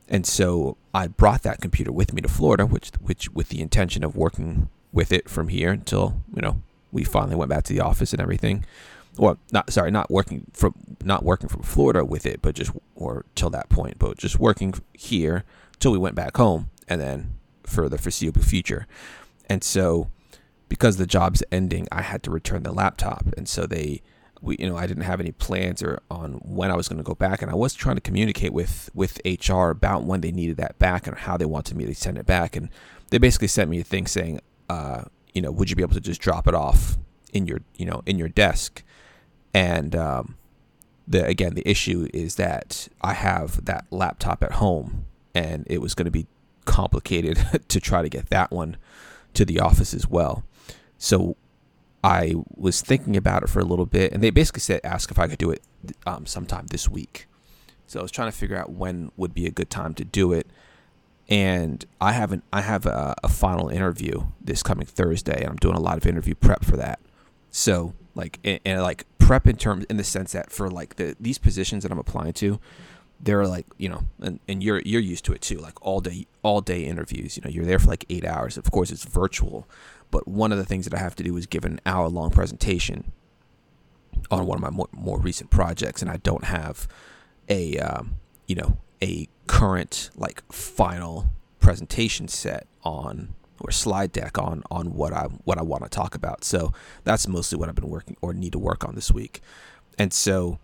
and 0.08 0.26
so 0.26 0.78
I 0.94 1.08
brought 1.08 1.44
that 1.44 1.62
computer 1.62 1.92
with 1.92 2.14
me 2.14 2.22
to 2.22 2.28
Florida, 2.28 2.66
which 2.66 2.92
which 3.00 3.32
with 3.32 3.50
the 3.50 3.62
intention 3.62 4.04
of 4.04 4.16
working 4.16 4.70
with 4.92 5.12
it 5.12 5.30
from 5.30 5.50
here 5.50 5.72
until 5.72 6.22
you 6.34 6.42
know 6.42 6.62
we 6.92 7.04
finally 7.04 7.36
went 7.36 7.50
back 7.50 7.64
to 7.66 7.74
the 7.74 7.82
office 7.82 8.12
and 8.12 8.22
everything. 8.22 8.66
Well, 9.18 9.38
not 9.52 9.72
sorry, 9.72 9.92
not 9.92 10.10
working 10.10 10.46
from 10.54 10.74
not 11.04 11.24
working 11.24 11.50
from 11.50 11.62
Florida 11.62 12.04
with 12.04 12.26
it, 12.26 12.42
but 12.42 12.56
just 12.56 12.72
or 12.96 13.26
till 13.36 13.50
that 13.52 13.70
point, 13.70 14.00
but 14.00 14.18
just 14.18 14.40
working 14.40 14.74
here 14.94 15.44
till 15.80 15.92
we 15.92 15.98
went 15.98 16.16
back 16.16 16.38
home, 16.38 16.70
and 16.90 17.00
then 17.00 17.36
for 17.64 17.88
the 17.88 17.98
foreseeable 17.98 18.42
future. 18.42 18.88
And 19.48 19.64
so, 19.64 20.10
because 20.68 20.98
the 20.98 21.08
job's 21.08 21.44
ending, 21.52 21.88
I 21.92 22.02
had 22.02 22.24
to 22.24 22.32
return 22.32 22.64
the 22.64 22.72
laptop, 22.72 23.26
and 23.38 23.48
so 23.48 23.66
they, 23.66 24.02
we, 24.42 24.58
you 24.60 24.70
know, 24.70 24.78
I 24.78 24.86
didn't 24.86 25.04
have 25.04 25.20
any 25.20 25.32
plans 25.32 25.82
or 25.82 26.02
on 26.12 26.34
when 26.44 26.72
I 26.72 26.76
was 26.76 26.88
going 26.88 26.98
to 26.98 27.04
go 27.04 27.16
back, 27.16 27.42
and 27.42 27.50
I 27.50 27.56
was 27.56 27.74
trying 27.74 27.96
to 27.96 28.02
communicate 28.02 28.54
with 28.54 28.90
with 28.94 29.22
HR 29.26 29.70
about 29.70 30.04
when 30.04 30.22
they 30.22 30.32
needed 30.32 30.58
that 30.58 30.78
back 30.80 31.08
and 31.08 31.18
how 31.18 31.38
they 31.38 31.46
wanted 31.46 31.78
me 31.78 31.86
to 31.86 31.96
send 31.96 32.18
it 32.18 32.26
back, 32.26 32.56
and 32.56 32.70
they 33.10 33.18
basically 33.18 33.48
sent 33.48 33.70
me 33.70 33.80
a 33.80 33.84
thing 33.84 34.06
saying, 34.06 34.42
uh, 34.70 35.04
you 35.34 35.42
know, 35.42 35.52
would 35.52 35.70
you 35.70 35.76
be 35.76 35.84
able 35.84 35.96
to 35.96 36.02
just 36.02 36.22
drop 36.22 36.48
it 36.48 36.54
off 36.54 36.98
in 37.34 37.48
your, 37.48 37.60
you 37.76 37.86
know, 37.86 38.04
in 38.06 38.20
your 38.20 38.30
desk, 38.30 38.84
and 39.54 39.96
um, 39.96 40.36
the 41.08 41.26
again 41.26 41.56
the 41.56 41.68
issue 41.68 42.08
is 42.14 42.36
that 42.36 42.88
I 43.02 43.14
have 43.14 43.66
that 43.66 43.86
laptop 43.90 44.44
at 44.44 44.54
home 44.54 45.06
and 45.34 45.66
it 45.68 45.82
was 45.82 45.96
going 45.96 46.06
to 46.06 46.12
be 46.12 46.28
complicated 46.70 47.64
to 47.68 47.80
try 47.80 48.02
to 48.02 48.10
get 48.10 48.30
that 48.30 48.52
one 48.52 48.78
to 49.34 49.44
the 49.44 49.60
office 49.60 49.94
as 49.94 50.08
well. 50.08 50.44
So 50.98 51.36
I 52.04 52.36
was 52.56 52.82
thinking 52.82 53.18
about 53.18 53.44
it 53.44 53.50
for 53.50 53.60
a 53.60 53.66
little 53.66 53.88
bit 53.88 54.14
and 54.14 54.24
they 54.24 54.30
basically 54.30 54.62
said 54.62 54.80
ask 54.84 55.10
if 55.12 55.18
I 55.20 55.28
could 55.28 55.40
do 55.40 55.50
it 55.50 55.64
um, 56.06 56.26
sometime 56.26 56.68
this 56.68 56.88
week. 56.88 57.28
So 57.88 58.00
I 58.00 58.04
was 58.04 58.12
trying 58.12 58.32
to 58.32 58.38
figure 58.38 58.56
out 58.56 58.72
when 58.72 59.12
would 59.18 59.34
be 59.34 59.48
a 59.48 59.52
good 59.52 59.72
time 59.72 59.96
to 59.96 60.06
do 60.06 60.32
it. 60.32 60.46
And 61.28 61.86
I 62.00 62.14
have 62.14 62.32
an 62.32 62.44
I 62.54 62.62
have 62.62 62.86
a, 62.86 63.16
a 63.24 63.30
final 63.30 63.70
interview 63.70 64.28
this 64.40 64.64
coming 64.64 64.86
Thursday 64.86 65.42
and 65.42 65.50
I'm 65.50 65.58
doing 65.58 65.76
a 65.76 65.80
lot 65.80 65.98
of 65.98 66.06
interview 66.06 66.36
prep 66.36 66.64
for 66.64 66.78
that. 66.78 67.00
So 67.52 67.94
like 68.16 68.40
and, 68.44 68.60
and 68.64 68.82
like 68.82 69.06
prep 69.18 69.48
in 69.48 69.58
terms 69.58 69.86
in 69.90 69.98
the 69.98 70.04
sense 70.04 70.32
that 70.34 70.52
for 70.52 70.70
like 70.70 70.96
the 70.96 71.16
these 71.20 71.38
positions 71.38 71.84
that 71.84 71.92
I'm 71.92 72.00
applying 72.00 72.34
to, 72.34 72.60
they're 73.20 73.48
like 73.48 73.66
you 73.78 73.90
know 73.90 74.04
and, 74.22 74.40
and 74.48 74.64
you're 74.64 74.82
you're 74.86 75.02
used 75.02 75.26
to 75.26 75.34
it 75.34 75.42
too 75.42 75.58
like 75.58 75.74
all 75.86 76.00
day 76.00 76.26
all 76.42 76.62
day 76.62 76.86
interviews 76.86 77.36
you 77.36 77.44
know 77.44 77.50
you're 77.50 77.66
there 77.66 77.80
for 77.80 77.88
like 77.88 78.06
eight 78.10 78.26
hours 78.26 78.58
of 78.58 78.72
course 78.72 78.92
it's 78.92 79.04
virtual 79.04 79.68
but 80.12 80.28
one 80.28 80.52
of 80.52 80.58
the 80.58 80.66
things 80.66 80.86
that 80.86 80.94
i 80.94 81.00
have 81.00 81.16
to 81.16 81.24
do 81.24 81.36
is 81.36 81.46
give 81.46 81.66
an 81.66 81.80
hour 81.86 82.08
long 82.08 82.30
presentation 82.30 83.12
on 84.32 84.46
one 84.46 84.58
of 84.58 84.62
my 84.62 84.70
more, 84.70 84.88
more 84.92 85.20
recent 85.20 85.50
projects 85.50 86.02
and 86.02 86.10
i 86.10 86.18
don't 86.18 86.46
have 86.46 86.88
a 87.50 87.78
um, 87.80 88.16
you 88.48 88.56
know 88.56 88.78
a 89.02 89.28
current 89.48 90.10
like 90.16 90.44
final 90.52 91.28
presentation 91.60 92.28
set 92.28 92.68
on 92.84 93.34
or 93.60 93.72
slide 93.72 94.12
deck 94.12 94.38
on 94.38 94.64
on 94.72 94.94
what 94.94 95.14
I 95.14 95.24
what 95.44 95.58
I 95.58 95.62
want 95.62 95.84
to 95.84 95.90
talk 95.90 96.16
about. 96.16 96.44
So 96.44 96.72
that's 97.04 97.28
mostly 97.28 97.58
what 97.58 97.70
I've 97.70 97.76
been 97.76 97.90
working 97.90 98.16
or 98.22 98.34
need 98.34 98.54
to 98.54 98.60
work 98.60 98.86
on 98.86 98.96
this 98.96 99.12
week. 99.12 99.42
And 99.98 100.14
so 100.14 100.60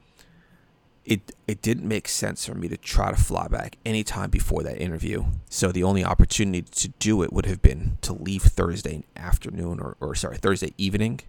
it 1.05 1.31
it 1.47 1.61
didn't 1.61 1.87
make 1.87 2.07
sense 2.07 2.45
for 2.45 2.55
me 2.55 2.67
to 2.67 2.77
try 2.77 3.11
to 3.11 3.17
fly 3.17 3.47
back 3.47 3.77
anytime 3.85 4.29
before 4.29 4.63
that 4.63 4.81
interview. 4.81 5.25
So 5.49 5.71
the 5.71 5.83
only 5.83 6.03
opportunity 6.03 6.63
to 6.63 6.87
do 6.99 7.21
it 7.21 7.31
would 7.31 7.45
have 7.45 7.61
been 7.61 7.97
to 8.01 8.13
leave 8.13 8.41
Thursday 8.41 9.05
afternoon 9.15 9.79
or, 9.79 9.95
or 9.99 10.15
sorry, 10.15 10.37
Thursday 10.37 10.73
evening 10.77 11.21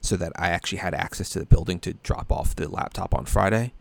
so 0.00 0.16
that 0.16 0.32
I 0.36 0.48
actually 0.48 0.78
had 0.78 0.94
access 0.94 1.28
to 1.30 1.38
the 1.38 1.44
building 1.44 1.78
to 1.80 1.92
drop 1.94 2.32
off 2.32 2.56
the 2.56 2.68
laptop 2.70 3.14
on 3.14 3.26
Friday 3.26 3.74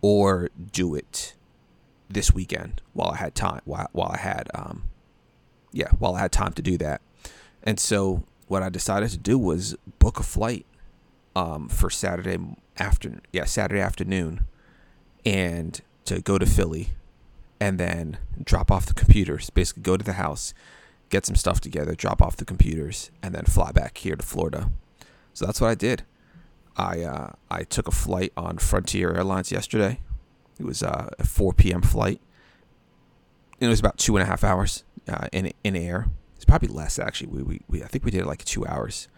or 0.00 0.48
do 0.72 0.94
it 0.94 1.34
this 2.08 2.32
weekend 2.32 2.80
while 2.94 3.10
I 3.10 3.16
had 3.16 3.34
time 3.34 3.60
while, 3.64 3.88
while 3.92 4.10
I 4.12 4.18
had 4.18 4.48
um 4.54 4.84
yeah, 5.74 5.88
while 5.98 6.14
I 6.14 6.20
had 6.20 6.32
time 6.32 6.52
to 6.54 6.62
do 6.62 6.78
that. 6.78 7.00
And 7.62 7.78
so 7.78 8.24
what 8.48 8.62
I 8.62 8.68
decided 8.68 9.10
to 9.10 9.18
do 9.18 9.38
was 9.38 9.76
book 9.98 10.18
a 10.18 10.22
flight 10.22 10.64
um 11.36 11.68
for 11.68 11.90
Saturday 11.90 12.38
after 12.78 13.20
yeah, 13.32 13.44
Saturday 13.44 13.82
afternoon 13.82 14.46
and 15.24 15.80
to 16.04 16.20
go 16.20 16.38
to 16.38 16.46
Philly 16.46 16.90
and 17.60 17.78
then 17.78 18.18
drop 18.42 18.70
off 18.70 18.86
the 18.86 18.94
computers, 18.94 19.50
basically 19.50 19.82
go 19.82 19.96
to 19.96 20.04
the 20.04 20.14
house, 20.14 20.52
get 21.10 21.24
some 21.24 21.36
stuff 21.36 21.60
together, 21.60 21.94
drop 21.94 22.20
off 22.20 22.36
the 22.36 22.44
computers, 22.44 23.10
and 23.22 23.34
then 23.34 23.44
fly 23.44 23.70
back 23.70 23.98
here 23.98 24.16
to 24.16 24.22
Florida. 24.22 24.70
So 25.32 25.46
that's 25.46 25.60
what 25.60 25.68
I 25.68 25.74
did. 25.74 26.02
I 26.76 27.02
uh, 27.02 27.32
I 27.50 27.64
took 27.64 27.86
a 27.86 27.92
flight 27.92 28.32
on 28.36 28.58
Frontier 28.58 29.12
Airlines 29.12 29.52
yesterday. 29.52 30.00
It 30.58 30.64
was 30.64 30.82
uh, 30.82 31.10
a 31.18 31.26
4 31.26 31.52
p.m. 31.52 31.82
flight. 31.82 32.20
And 33.60 33.68
it 33.68 33.70
was 33.70 33.80
about 33.80 33.98
two 33.98 34.16
and 34.16 34.22
a 34.22 34.26
half 34.26 34.42
hours 34.42 34.84
uh, 35.08 35.28
in 35.32 35.52
in 35.62 35.76
air. 35.76 36.08
It's 36.36 36.44
probably 36.44 36.68
less 36.68 36.98
actually. 36.98 37.28
We, 37.28 37.42
we, 37.42 37.60
we 37.68 37.82
I 37.84 37.86
think 37.86 38.04
we 38.04 38.10
did 38.10 38.26
like 38.26 38.44
two 38.44 38.66
hours, 38.66 39.08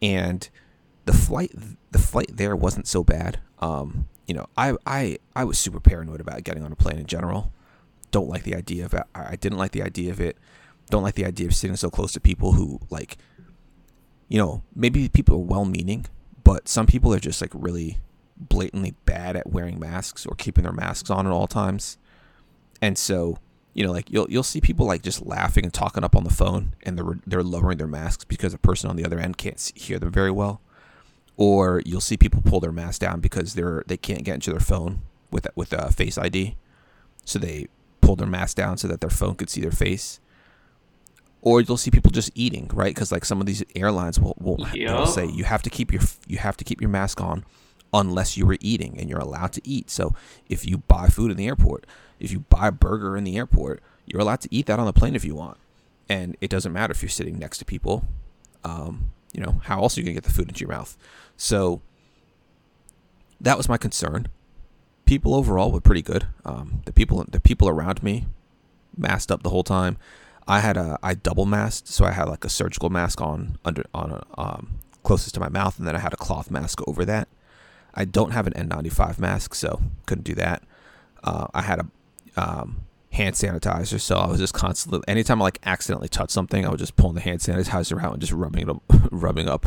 and 0.00 0.48
the 1.04 1.12
flight 1.12 1.52
the 1.90 1.98
flight 1.98 2.30
there 2.32 2.56
wasn't 2.56 2.86
so 2.86 3.04
bad. 3.04 3.40
Um, 3.58 4.08
you 4.26 4.34
know, 4.34 4.46
I, 4.56 4.74
I, 4.86 5.18
I 5.36 5.44
was 5.44 5.58
super 5.58 5.80
paranoid 5.80 6.20
about 6.20 6.44
getting 6.44 6.64
on 6.64 6.72
a 6.72 6.76
plane 6.76 6.98
in 6.98 7.06
general. 7.06 7.52
Don't 8.10 8.28
like 8.28 8.44
the 8.44 8.54
idea 8.54 8.84
of 8.84 8.94
it. 8.94 9.02
I 9.14 9.36
didn't 9.36 9.58
like 9.58 9.72
the 9.72 9.82
idea 9.82 10.10
of 10.10 10.20
it. 10.20 10.38
Don't 10.90 11.02
like 11.02 11.14
the 11.14 11.24
idea 11.24 11.46
of 11.46 11.54
sitting 11.54 11.76
so 11.76 11.90
close 11.90 12.12
to 12.12 12.20
people 12.20 12.52
who 12.52 12.80
like, 12.90 13.18
you 14.28 14.38
know, 14.38 14.62
maybe 14.74 15.08
people 15.08 15.36
are 15.36 15.38
well 15.38 15.64
meaning, 15.64 16.06
but 16.42 16.68
some 16.68 16.86
people 16.86 17.12
are 17.12 17.20
just 17.20 17.40
like 17.40 17.50
really 17.54 17.98
blatantly 18.36 18.94
bad 19.04 19.36
at 19.36 19.50
wearing 19.50 19.78
masks 19.78 20.26
or 20.26 20.34
keeping 20.34 20.64
their 20.64 20.72
masks 20.72 21.10
on 21.10 21.26
at 21.26 21.32
all 21.32 21.46
times. 21.46 21.98
And 22.80 22.96
so, 22.98 23.38
you 23.72 23.84
know, 23.84 23.92
like 23.92 24.10
you'll 24.10 24.26
you'll 24.30 24.42
see 24.42 24.60
people 24.60 24.86
like 24.86 25.02
just 25.02 25.24
laughing 25.24 25.64
and 25.64 25.72
talking 25.72 26.04
up 26.04 26.14
on 26.14 26.24
the 26.24 26.30
phone, 26.30 26.74
and 26.82 26.96
they're 26.98 27.18
they're 27.26 27.42
lowering 27.42 27.78
their 27.78 27.86
masks 27.86 28.24
because 28.24 28.52
the 28.52 28.58
person 28.58 28.88
on 28.88 28.96
the 28.96 29.04
other 29.04 29.18
end 29.18 29.36
can't 29.36 29.72
hear 29.74 29.98
them 29.98 30.12
very 30.12 30.30
well 30.30 30.60
or 31.36 31.82
you'll 31.84 32.00
see 32.00 32.16
people 32.16 32.42
pull 32.44 32.60
their 32.60 32.72
mask 32.72 33.00
down 33.00 33.20
because 33.20 33.54
they're 33.54 33.84
they 33.86 33.96
can't 33.96 34.24
get 34.24 34.34
into 34.34 34.50
their 34.50 34.60
phone 34.60 35.02
with 35.30 35.46
with 35.54 35.72
a 35.72 35.90
face 35.92 36.16
ID, 36.16 36.56
so 37.24 37.38
they 37.38 37.66
pull 38.00 38.16
their 38.16 38.28
mask 38.28 38.56
down 38.56 38.76
so 38.76 38.86
that 38.88 39.00
their 39.00 39.10
phone 39.10 39.34
could 39.34 39.50
see 39.50 39.60
their 39.60 39.70
face. 39.70 40.20
Or 41.40 41.60
you'll 41.60 41.76
see 41.76 41.90
people 41.90 42.10
just 42.10 42.30
eating, 42.34 42.70
right? 42.72 42.94
Because 42.94 43.12
like 43.12 43.24
some 43.24 43.40
of 43.40 43.46
these 43.46 43.62
airlines 43.74 44.18
will 44.18 44.34
will 44.38 44.66
yep. 44.74 45.08
say 45.08 45.26
you 45.26 45.44
have 45.44 45.62
to 45.62 45.70
keep 45.70 45.92
your 45.92 46.02
you 46.26 46.38
have 46.38 46.56
to 46.56 46.64
keep 46.64 46.80
your 46.80 46.90
mask 46.90 47.20
on 47.20 47.44
unless 47.92 48.36
you 48.36 48.46
were 48.46 48.56
eating 48.60 48.98
and 48.98 49.08
you're 49.08 49.20
allowed 49.20 49.52
to 49.52 49.60
eat. 49.64 49.90
So 49.90 50.14
if 50.48 50.66
you 50.66 50.78
buy 50.78 51.08
food 51.08 51.30
in 51.30 51.36
the 51.36 51.46
airport, 51.46 51.86
if 52.18 52.32
you 52.32 52.40
buy 52.40 52.68
a 52.68 52.72
burger 52.72 53.16
in 53.16 53.24
the 53.24 53.36
airport, 53.36 53.82
you're 54.06 54.20
allowed 54.20 54.40
to 54.42 54.48
eat 54.50 54.66
that 54.66 54.78
on 54.78 54.86
the 54.86 54.92
plane 54.92 55.14
if 55.14 55.24
you 55.24 55.34
want, 55.34 55.58
and 56.08 56.36
it 56.40 56.48
doesn't 56.48 56.72
matter 56.72 56.92
if 56.92 57.02
you're 57.02 57.08
sitting 57.08 57.38
next 57.38 57.58
to 57.58 57.64
people. 57.64 58.06
Um, 58.64 59.10
you 59.34 59.42
know, 59.42 59.60
how 59.64 59.82
else 59.82 59.96
are 59.96 60.00
you 60.00 60.04
gonna 60.06 60.14
get 60.14 60.24
the 60.24 60.32
food 60.32 60.48
into 60.48 60.60
your 60.60 60.70
mouth? 60.70 60.96
So 61.36 61.82
that 63.40 63.56
was 63.56 63.68
my 63.68 63.76
concern. 63.76 64.28
People 65.04 65.34
overall 65.34 65.70
were 65.70 65.80
pretty 65.80 66.02
good. 66.02 66.26
Um, 66.44 66.82
the 66.86 66.92
people 66.92 67.24
the 67.28 67.40
people 67.40 67.68
around 67.68 68.02
me 68.02 68.26
masked 68.96 69.30
up 69.30 69.42
the 69.42 69.50
whole 69.50 69.64
time. 69.64 69.98
I 70.46 70.60
had 70.60 70.76
a 70.76 70.98
I 71.02 71.14
double 71.14 71.46
masked, 71.46 71.88
so 71.88 72.04
I 72.04 72.12
had 72.12 72.28
like 72.28 72.44
a 72.44 72.48
surgical 72.48 72.90
mask 72.90 73.20
on 73.20 73.58
under 73.64 73.84
on 73.92 74.12
a, 74.12 74.40
um, 74.40 74.78
closest 75.02 75.34
to 75.34 75.40
my 75.40 75.48
mouth, 75.48 75.78
and 75.78 75.86
then 75.86 75.96
I 75.96 75.98
had 75.98 76.14
a 76.14 76.16
cloth 76.16 76.50
mask 76.50 76.80
over 76.86 77.04
that. 77.04 77.28
I 77.94 78.04
don't 78.04 78.32
have 78.32 78.46
an 78.46 78.54
N95 78.54 79.18
mask, 79.18 79.54
so 79.54 79.80
couldn't 80.06 80.24
do 80.24 80.34
that. 80.34 80.62
Uh, 81.22 81.46
I 81.54 81.62
had 81.62 81.80
a 81.80 81.86
um, 82.36 82.84
hand 83.14 83.34
sanitizer, 83.34 84.00
so 84.00 84.16
I 84.16 84.26
was 84.26 84.38
just 84.38 84.54
constantly 84.54 85.00
anytime 85.08 85.40
I 85.40 85.46
like 85.46 85.58
accidentally 85.64 86.08
touch 86.08 86.30
something, 86.30 86.66
I 86.66 86.68
was 86.70 86.80
just 86.80 86.96
pulling 86.96 87.14
the 87.14 87.20
hand 87.20 87.40
sanitizer 87.40 88.02
out 88.02 88.12
and 88.12 88.20
just 88.20 88.32
rubbing 88.32 88.62
it 88.62 88.68
up, 88.68 88.82
rubbing 89.10 89.48
up. 89.48 89.66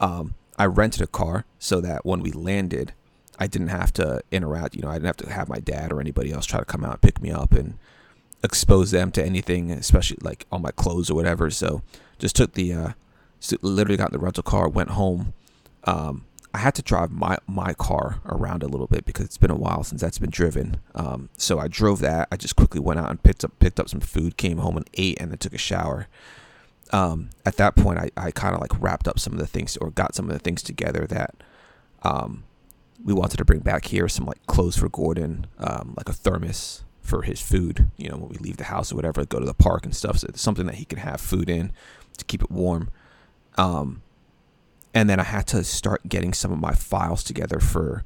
Um, 0.00 0.34
I 0.58 0.66
rented 0.66 1.02
a 1.02 1.06
car 1.06 1.44
so 1.58 1.80
that 1.80 2.04
when 2.04 2.20
we 2.20 2.32
landed, 2.32 2.92
I 3.38 3.46
didn't 3.46 3.68
have 3.68 3.92
to 3.94 4.22
interact. 4.32 4.74
You 4.74 4.82
know, 4.82 4.88
I 4.88 4.94
didn't 4.94 5.06
have 5.06 5.16
to 5.18 5.32
have 5.32 5.48
my 5.48 5.60
dad 5.60 5.92
or 5.92 6.00
anybody 6.00 6.32
else 6.32 6.46
try 6.46 6.58
to 6.58 6.64
come 6.64 6.84
out 6.84 6.92
and 6.92 7.02
pick 7.02 7.22
me 7.22 7.30
up 7.30 7.52
and 7.52 7.78
expose 8.42 8.90
them 8.90 9.12
to 9.12 9.24
anything, 9.24 9.70
especially 9.70 10.18
like 10.20 10.46
on 10.50 10.62
my 10.62 10.72
clothes 10.72 11.10
or 11.10 11.14
whatever. 11.14 11.50
So 11.50 11.82
just 12.18 12.36
took 12.36 12.54
the, 12.54 12.72
uh, 12.72 12.88
literally 13.62 13.96
got 13.96 14.10
in 14.10 14.18
the 14.18 14.24
rental 14.24 14.42
car, 14.42 14.68
went 14.68 14.90
home. 14.90 15.34
Um, 15.84 16.24
I 16.58 16.62
had 16.62 16.74
to 16.74 16.82
drive 16.82 17.10
my 17.10 17.38
my 17.46 17.72
car 17.72 18.20
around 18.26 18.62
a 18.62 18.68
little 18.68 18.86
bit 18.86 19.04
because 19.04 19.26
it's 19.26 19.38
been 19.38 19.50
a 19.50 19.56
while 19.56 19.84
since 19.84 20.00
that's 20.00 20.18
been 20.18 20.30
driven. 20.30 20.78
Um, 20.94 21.28
so 21.36 21.58
I 21.58 21.68
drove 21.68 22.00
that. 22.00 22.28
I 22.32 22.36
just 22.36 22.56
quickly 22.56 22.80
went 22.80 22.98
out 22.98 23.10
and 23.10 23.22
picked 23.22 23.44
up 23.44 23.58
picked 23.58 23.78
up 23.78 23.88
some 23.88 24.00
food, 24.00 24.36
came 24.36 24.58
home 24.58 24.76
and 24.76 24.88
ate, 24.94 25.20
and 25.20 25.30
then 25.30 25.38
took 25.38 25.54
a 25.54 25.58
shower 25.58 26.08
um, 26.92 27.30
at 27.44 27.56
that 27.56 27.76
point, 27.76 27.98
I, 27.98 28.10
I 28.16 28.30
kind 28.30 28.54
of 28.54 28.60
like 28.60 28.72
wrapped 28.80 29.08
up 29.08 29.18
some 29.18 29.32
of 29.32 29.38
the 29.38 29.46
things 29.46 29.76
or 29.76 29.90
got 29.90 30.14
some 30.14 30.26
of 30.26 30.32
the 30.32 30.38
things 30.38 30.62
together 30.62 31.06
that 31.08 31.34
um, 32.02 32.44
we 33.04 33.12
wanted 33.12 33.36
to 33.38 33.44
bring 33.44 33.60
back 33.60 33.86
here. 33.86 34.08
Some 34.08 34.26
like 34.26 34.44
clothes 34.46 34.76
for 34.76 34.88
Gordon, 34.88 35.46
um, 35.58 35.94
like 35.96 36.08
a 36.08 36.12
thermos 36.12 36.84
for 37.00 37.22
his 37.22 37.40
food, 37.40 37.90
you 37.96 38.08
know, 38.08 38.16
when 38.16 38.28
we 38.28 38.36
leave 38.36 38.58
the 38.58 38.64
house 38.64 38.92
or 38.92 38.96
whatever, 38.96 39.24
go 39.24 39.38
to 39.38 39.46
the 39.46 39.54
park 39.54 39.84
and 39.84 39.94
stuff. 39.94 40.18
So 40.18 40.28
something 40.34 40.66
that 40.66 40.76
he 40.76 40.84
can 40.84 40.98
have 40.98 41.20
food 41.20 41.48
in 41.48 41.72
to 42.16 42.24
keep 42.24 42.42
it 42.42 42.50
warm. 42.50 42.90
Um, 43.56 44.02
and 44.94 45.08
then 45.08 45.20
I 45.20 45.24
had 45.24 45.46
to 45.48 45.64
start 45.64 46.08
getting 46.08 46.32
some 46.32 46.52
of 46.52 46.58
my 46.58 46.72
files 46.72 47.22
together 47.22 47.60
for 47.60 48.04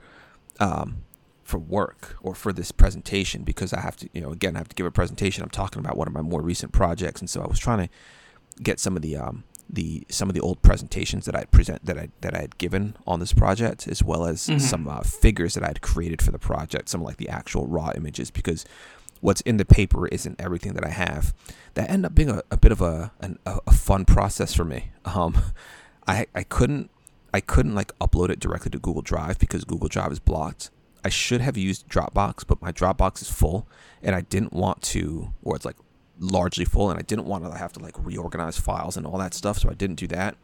um, 0.61 1.03
for 1.43 1.59
work 1.59 2.17
or 2.23 2.35
for 2.35 2.53
this 2.53 2.73
presentation 2.73 3.43
because 3.43 3.73
I 3.73 3.81
have 3.81 3.97
to, 3.99 4.09
you 4.13 4.21
know, 4.21 4.31
again, 4.31 4.57
I 4.57 4.59
have 4.59 4.69
to 4.69 4.75
give 4.75 4.87
a 4.87 4.91
presentation. 4.91 5.43
I'm 5.43 5.51
talking 5.51 5.81
about 5.81 5.97
one 5.97 6.09
of 6.09 6.15
my 6.15 6.23
more 6.23 6.43
recent 6.43 6.73
projects, 6.73 7.21
and 7.21 7.29
so 7.29 7.43
I 7.43 7.47
was 7.47 7.59
trying 7.59 7.89
to 7.89 7.95
get 8.63 8.81
some 8.81 8.97
of 8.97 9.03
the 9.03 9.17
um, 9.17 9.45
the 9.69 10.05
some 10.09 10.29
of 10.29 10.35
the 10.35 10.41
old 10.41 10.63
presentations 10.63 11.25
that 11.27 11.37
I 11.37 11.45
present 11.47 11.85
that 11.85 11.99
I 11.99 12.09
that 12.21 12.35
I 12.35 12.41
had 12.41 12.59
given 12.59 12.97
on 13.07 13.21
this 13.21 13.33
project, 13.33 13.87
as 13.89 14.03
well 14.03 14.25
as 14.25 14.47
mm-hmm. 14.47 14.59
some 14.59 14.89
uh, 14.89 15.03
figures 15.03 15.55
that 15.55 15.63
I 15.63 15.69
had 15.69 15.81
created 15.81 16.21
for 16.21 16.31
the 16.31 16.39
project, 16.39 16.89
some 16.89 17.03
like 17.03 17.17
the 17.17 17.29
actual 17.29 17.67
raw 17.67 17.93
images, 17.95 18.31
because 18.31 18.65
what's 19.21 19.41
in 19.43 19.57
the 19.57 19.65
paper 19.65 20.09
isn't 20.09 20.41
everything 20.41 20.75
that 20.75 20.85
I 20.85 20.91
have. 20.91 21.33
That 21.75 21.89
ended 21.89 22.07
up 22.07 22.15
being 22.15 22.29
a, 22.29 22.43
a 22.51 22.57
bit 22.57 22.73
of 22.73 22.83
a, 22.83 23.13
an, 23.21 23.39
a 23.47 23.73
fun 23.73 24.05
process 24.05 24.53
for 24.53 24.65
me. 24.65 24.91
Um, 25.05 25.37
I 26.07 26.27
I 26.35 26.43
couldn't 26.43 26.91
I 27.35 27.41
couldn't 27.41 27.75
like 27.75 27.97
upload 27.99 28.31
it 28.31 28.41
directly 28.41 28.71
to 28.71 28.79
Google 28.79 29.03
Drive 29.03 29.39
because 29.39 29.65
Google 29.65 29.89
Drive 29.89 30.13
is 30.13 30.19
blocked. 30.19 30.71
I 31.05 31.09
should 31.09 31.41
have 31.41 31.57
used 31.57 31.89
Dropbox, 31.89 32.47
but 32.47 32.63
my 32.63 32.71
Dropbox 32.71 33.23
is 33.23 33.31
full, 33.31 33.67
and 34.03 34.15
I 34.15 34.21
didn't 34.21 34.53
want 34.53 34.83
to, 34.83 35.33
or 35.43 35.57
it's 35.57 35.65
like 35.65 35.77
largely 36.19 36.65
full 36.65 36.91
and 36.91 36.99
I 36.99 37.03
didn't 37.03 37.25
want 37.25 37.45
to 37.45 37.59
have 37.59 37.73
to 37.73 37.81
like 37.81 37.95
reorganize 37.99 38.59
files 38.59 38.97
and 38.97 39.07
all 39.07 39.19
that 39.19 39.35
stuff, 39.35 39.59
so 39.59 39.71
I 39.71 39.75
didn't 39.75 39.97
do 39.97 40.07
that. 40.09 40.37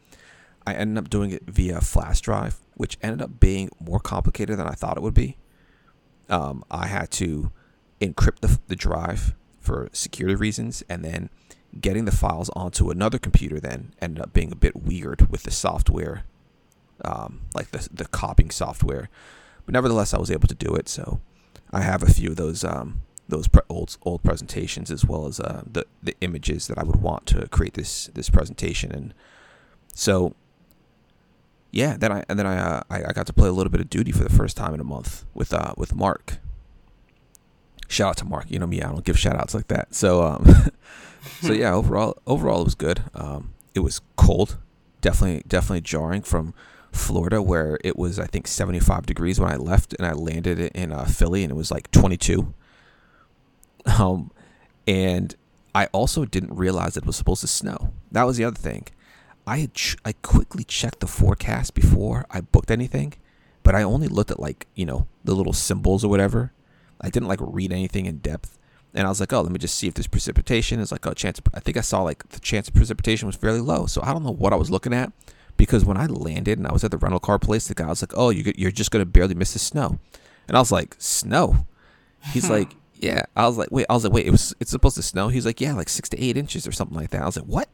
I 0.66 0.74
ended 0.74 1.02
up 1.02 1.10
doing 1.10 1.30
it 1.30 1.44
via 1.46 1.80
flash 1.80 2.20
drive, 2.20 2.56
which 2.74 2.98
ended 3.02 3.22
up 3.22 3.40
being 3.40 3.70
more 3.80 4.00
complicated 4.00 4.58
than 4.58 4.66
I 4.66 4.72
thought 4.72 4.96
it 4.96 5.02
would 5.02 5.14
be. 5.14 5.36
Um, 6.28 6.64
I 6.70 6.88
had 6.88 7.10
to 7.12 7.52
encrypt 8.00 8.40
the, 8.40 8.58
the 8.68 8.76
drive 8.76 9.34
for 9.60 9.88
security 9.92 10.34
reasons, 10.34 10.82
and 10.88 11.04
then 11.04 11.30
getting 11.80 12.04
the 12.04 12.12
files 12.12 12.50
onto 12.50 12.90
another 12.90 13.18
computer 13.18 13.60
then 13.60 13.92
ended 14.00 14.22
up 14.22 14.32
being 14.32 14.52
a 14.52 14.56
bit 14.56 14.76
weird 14.76 15.30
with 15.30 15.42
the 15.42 15.50
software, 15.50 16.24
um, 17.04 17.42
like 17.54 17.70
the 17.70 17.88
the 17.92 18.06
copying 18.06 18.50
software. 18.50 19.08
But 19.66 19.74
nevertheless, 19.74 20.14
I 20.14 20.18
was 20.18 20.30
able 20.30 20.48
to 20.48 20.54
do 20.54 20.74
it. 20.74 20.88
So 20.88 21.20
I 21.70 21.82
have 21.82 22.02
a 22.02 22.06
few 22.10 22.30
of 22.30 22.36
those 22.36 22.64
um, 22.64 23.02
those 23.28 23.46
pre- 23.46 23.62
old 23.68 23.96
old 24.02 24.22
presentations 24.22 24.90
as 24.90 25.04
well 25.04 25.26
as 25.26 25.38
uh, 25.38 25.62
the 25.70 25.86
the 26.02 26.16
images 26.20 26.66
that 26.66 26.78
I 26.78 26.82
would 26.82 26.96
want 26.96 27.26
to 27.26 27.46
create 27.48 27.74
this 27.74 28.06
this 28.14 28.30
presentation 28.30 28.90
and 28.90 29.14
so 29.94 30.34
yeah 31.70 31.96
then 31.96 32.10
I 32.10 32.24
and 32.28 32.38
then 32.38 32.46
I 32.46 32.56
uh, 32.58 32.82
I, 32.90 33.04
I 33.04 33.12
got 33.12 33.26
to 33.26 33.32
play 33.32 33.48
a 33.48 33.52
little 33.52 33.70
bit 33.70 33.80
of 33.80 33.90
duty 33.90 34.12
for 34.12 34.24
the 34.24 34.30
first 34.30 34.56
time 34.56 34.74
in 34.74 34.80
a 34.80 34.84
month 34.84 35.26
with 35.34 35.52
uh 35.52 35.74
with 35.76 35.94
Mark 35.94 36.38
shout 37.86 38.10
out 38.10 38.16
to 38.18 38.24
Mark 38.24 38.46
you 38.50 38.58
know 38.58 38.66
me 38.66 38.80
I 38.80 38.90
don't 38.90 39.04
give 39.04 39.18
shout 39.18 39.36
outs 39.36 39.54
like 39.54 39.68
that 39.68 39.94
so 39.94 40.22
um 40.22 40.46
so 41.40 41.52
yeah 41.52 41.72
overall 41.72 42.16
overall 42.26 42.60
it 42.60 42.64
was 42.64 42.74
good 42.74 43.02
um 43.14 43.52
it 43.74 43.80
was 43.80 44.00
cold 44.16 44.58
definitely 45.00 45.42
definitely 45.46 45.80
jarring 45.80 46.22
from 46.22 46.54
Florida 46.92 47.42
where 47.42 47.78
it 47.84 47.96
was 47.96 48.18
I 48.18 48.26
think 48.26 48.46
75 48.46 49.06
degrees 49.06 49.38
when 49.38 49.50
I 49.50 49.56
left 49.56 49.94
and 49.94 50.06
I 50.06 50.12
landed 50.12 50.58
in 50.58 50.90
uh, 50.92 51.04
Philly 51.04 51.42
and 51.42 51.50
it 51.52 51.54
was 51.54 51.70
like 51.70 51.90
22 51.90 52.54
um, 53.86 54.30
and 54.86 55.34
I 55.74 55.86
also 55.86 56.24
didn't 56.24 56.54
realize 56.54 56.96
it 56.96 57.06
was 57.06 57.16
supposed 57.16 57.42
to 57.42 57.46
snow. 57.46 57.92
that 58.10 58.24
was 58.24 58.36
the 58.36 58.44
other 58.44 58.56
thing. 58.56 58.86
I 59.46 59.70
ch- 59.72 59.96
I 60.04 60.12
quickly 60.12 60.64
checked 60.64 61.00
the 61.00 61.06
forecast 61.06 61.74
before 61.74 62.26
I 62.30 62.40
booked 62.42 62.70
anything, 62.70 63.14
but 63.62 63.74
I 63.74 63.82
only 63.82 64.08
looked 64.08 64.30
at 64.30 64.40
like 64.40 64.66
you 64.74 64.84
know 64.84 65.06
the 65.24 65.34
little 65.34 65.52
symbols 65.54 66.04
or 66.04 66.08
whatever. 66.08 66.52
I 67.00 67.08
didn't 67.10 67.28
like 67.28 67.38
read 67.40 67.72
anything 67.72 68.06
in 68.06 68.18
depth, 68.18 68.58
and 68.98 69.06
I 69.06 69.10
was 69.10 69.20
like, 69.20 69.32
oh, 69.32 69.42
let 69.42 69.52
me 69.52 69.60
just 69.60 69.76
see 69.76 69.86
if 69.86 69.94
there's 69.94 70.08
precipitation. 70.08 70.80
It's 70.80 70.90
like 70.90 71.06
a 71.06 71.10
oh, 71.10 71.14
chance. 71.14 71.40
I 71.54 71.60
think 71.60 71.76
I 71.76 71.82
saw 71.82 72.02
like 72.02 72.28
the 72.30 72.40
chance 72.40 72.66
of 72.66 72.74
precipitation 72.74 73.26
was 73.26 73.36
fairly 73.36 73.60
low, 73.60 73.86
so 73.86 74.02
I 74.02 74.12
don't 74.12 74.24
know 74.24 74.32
what 74.32 74.52
I 74.52 74.56
was 74.56 74.72
looking 74.72 74.92
at 74.92 75.12
because 75.56 75.84
when 75.84 75.96
I 75.96 76.06
landed 76.06 76.58
and 76.58 76.66
I 76.66 76.72
was 76.72 76.82
at 76.82 76.90
the 76.90 76.98
rental 76.98 77.20
car 77.20 77.38
place, 77.38 77.68
the 77.68 77.74
guy 77.74 77.86
was 77.86 78.02
like, 78.02 78.12
oh, 78.16 78.30
you're 78.30 78.72
just 78.72 78.90
gonna 78.90 79.06
barely 79.06 79.36
miss 79.36 79.52
the 79.52 79.60
snow, 79.60 80.00
and 80.48 80.56
I 80.56 80.60
was 80.60 80.72
like, 80.72 80.96
snow. 80.98 81.64
He's 82.32 82.50
like, 82.56 82.74
yeah. 82.96 83.22
I 83.36 83.46
was 83.46 83.56
like, 83.56 83.70
wait. 83.70 83.86
I 83.88 83.94
was 83.94 84.02
like, 84.02 84.12
wait. 84.12 84.26
It 84.26 84.32
was. 84.32 84.52
It's 84.58 84.72
supposed 84.72 84.96
to 84.96 85.02
snow. 85.02 85.28
He's 85.28 85.46
like, 85.46 85.60
yeah, 85.60 85.74
like 85.74 85.88
six 85.88 86.08
to 86.08 86.20
eight 86.20 86.36
inches 86.36 86.66
or 86.66 86.72
something 86.72 86.96
like 86.96 87.10
that. 87.10 87.22
I 87.22 87.26
was 87.26 87.36
like, 87.36 87.46
what? 87.46 87.68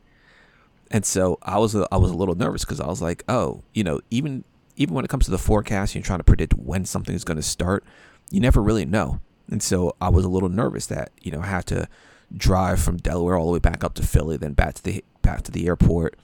And 0.91 1.07
so 1.07 1.39
I 1.43 1.59
was 1.59 1.75
a, 1.75 1.89
I 1.91 1.97
was 1.97 2.11
a 2.11 2.17
little 2.17 2.35
nervous 2.35 2.67
because 2.67 2.81
I 2.81 2.87
was 2.87 3.01
like, 3.01 3.25
oh, 3.31 3.63
you 3.73 3.83
know, 3.83 4.03
even 4.11 4.45
even 4.77 4.95
when 4.95 5.07
it 5.07 5.09
comes 5.09 5.25
to 5.25 5.31
the 5.31 5.39
forecast, 5.39 5.95
you're 5.95 6.05
trying 6.05 6.19
to 6.19 6.25
predict 6.25 6.53
when 6.53 6.85
something 6.85 7.15
is 7.15 7.25
going 7.25 7.39
to 7.39 7.43
start. 7.43 7.83
You 8.31 8.41
never 8.41 8.61
really 8.61 8.85
know. 8.85 9.21
And 9.51 9.63
so 9.63 9.95
I 10.01 10.09
was 10.09 10.25
a 10.25 10.29
little 10.29 10.49
nervous 10.49 10.87
that 10.87 11.11
you 11.21 11.31
know 11.31 11.41
I 11.41 11.47
had 11.47 11.67
to 11.67 11.89
drive 12.37 12.81
from 12.81 12.97
Delaware 12.97 13.37
all 13.37 13.47
the 13.47 13.53
way 13.53 13.59
back 13.59 13.85
up 13.85 13.95
to 13.95 14.03
Philly, 14.03 14.37
then 14.37 14.55
back 14.55 14.75
to 14.75 14.83
the 14.83 15.05
back 15.23 15.43
to 15.43 15.53
the 15.53 15.67
airport. 15.67 16.17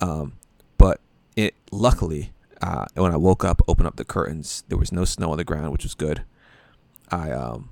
Um, 0.00 0.34
but 0.78 1.00
it 1.36 1.54
luckily 1.70 2.32
uh, 2.62 2.86
when 2.94 3.12
I 3.12 3.16
woke 3.16 3.44
up, 3.44 3.60
opened 3.66 3.88
up 3.88 3.96
the 3.96 4.04
curtains, 4.04 4.62
there 4.68 4.78
was 4.78 4.92
no 4.92 5.04
snow 5.04 5.32
on 5.32 5.36
the 5.36 5.44
ground, 5.44 5.72
which 5.72 5.82
was 5.82 5.94
good. 5.94 6.22
I 7.10 7.32
um, 7.32 7.70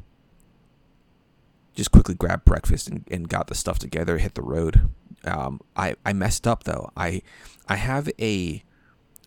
just 1.75 1.93
quickly 1.93 2.15
grabbed 2.15 2.45
breakfast 2.45 2.89
and, 2.89 3.05
and 3.11 3.29
got 3.29 3.47
the 3.47 3.55
stuff 3.55 3.79
together, 3.79 4.19
hit 4.19 4.35
the 4.35 4.43
road. 4.43 4.91
Um, 5.25 5.61
I, 5.77 5.95
I 6.05 6.13
messed 6.13 6.47
up 6.47 6.65
though. 6.65 6.91
I 6.97 7.23
I 7.69 7.77
have 7.77 8.11
a 8.19 8.65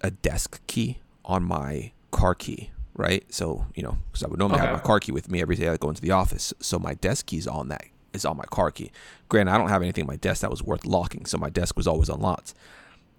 a 0.02 0.12
desk 0.12 0.60
key 0.68 1.00
on 1.24 1.44
my 1.44 1.94
car 2.12 2.36
key, 2.36 2.72
right? 2.96 3.24
So 3.34 3.66
you 3.76 3.84
know, 3.84 3.98
because 4.12 4.24
I 4.24 4.28
would 4.28 4.40
normally 4.40 4.60
okay. 4.60 4.68
have 4.68 4.78
my 4.78 4.84
car 4.84 5.00
key 5.00 5.12
with 5.12 5.30
me 5.30 5.42
every 5.42 5.56
day 5.56 5.70
I 5.70 5.78
go 5.78 5.90
into 5.90 6.02
the 6.02 6.12
office. 6.12 6.54
So 6.60 6.80
my 6.80 6.94
desk 6.94 7.28
key 7.28 7.38
is 7.38 7.48
on 7.48 7.70
that 7.70 7.86
is 8.14 8.26
on 8.26 8.38
my 8.38 8.46
car 8.46 8.72
key. 8.72 8.92
Granted, 9.30 9.52
I 9.52 9.58
don't 9.58 9.70
have 9.70 9.82
anything 9.82 10.04
on 10.04 10.08
my 10.08 10.18
desk 10.18 10.42
that 10.42 10.52
was 10.52 10.64
worth 10.64 10.86
locking, 10.86 11.26
so 11.26 11.38
my 11.38 11.50
desk 11.50 11.76
was 11.76 11.88
always 11.88 12.10
unlocked. 12.10 12.54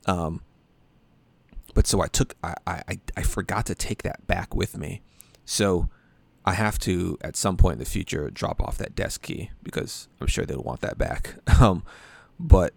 Um, 0.07 0.43
but 1.75 1.87
so 1.87 2.01
I 2.01 2.07
took 2.07 2.35
I, 2.43 2.55
I 2.67 2.99
I 3.17 3.23
forgot 3.23 3.67
to 3.67 3.75
take 3.75 4.03
that 4.03 4.27
back 4.27 4.55
with 4.55 4.79
me. 4.79 5.03
So 5.45 5.89
I 6.45 6.55
have 6.55 6.79
to 6.81 7.19
at 7.23 7.37
some 7.37 7.57
point 7.57 7.75
in 7.75 7.79
the 7.79 7.85
future 7.85 8.31
drop 8.31 8.61
off 8.63 8.79
that 8.79 8.95
desk 8.95 9.23
key 9.23 9.51
because 9.63 10.09
I'm 10.21 10.27
sure 10.27 10.45
they'll 10.45 10.63
want 10.63 10.81
that 10.81 10.99
back. 10.99 11.37
Um, 11.61 11.85
but 12.39 12.75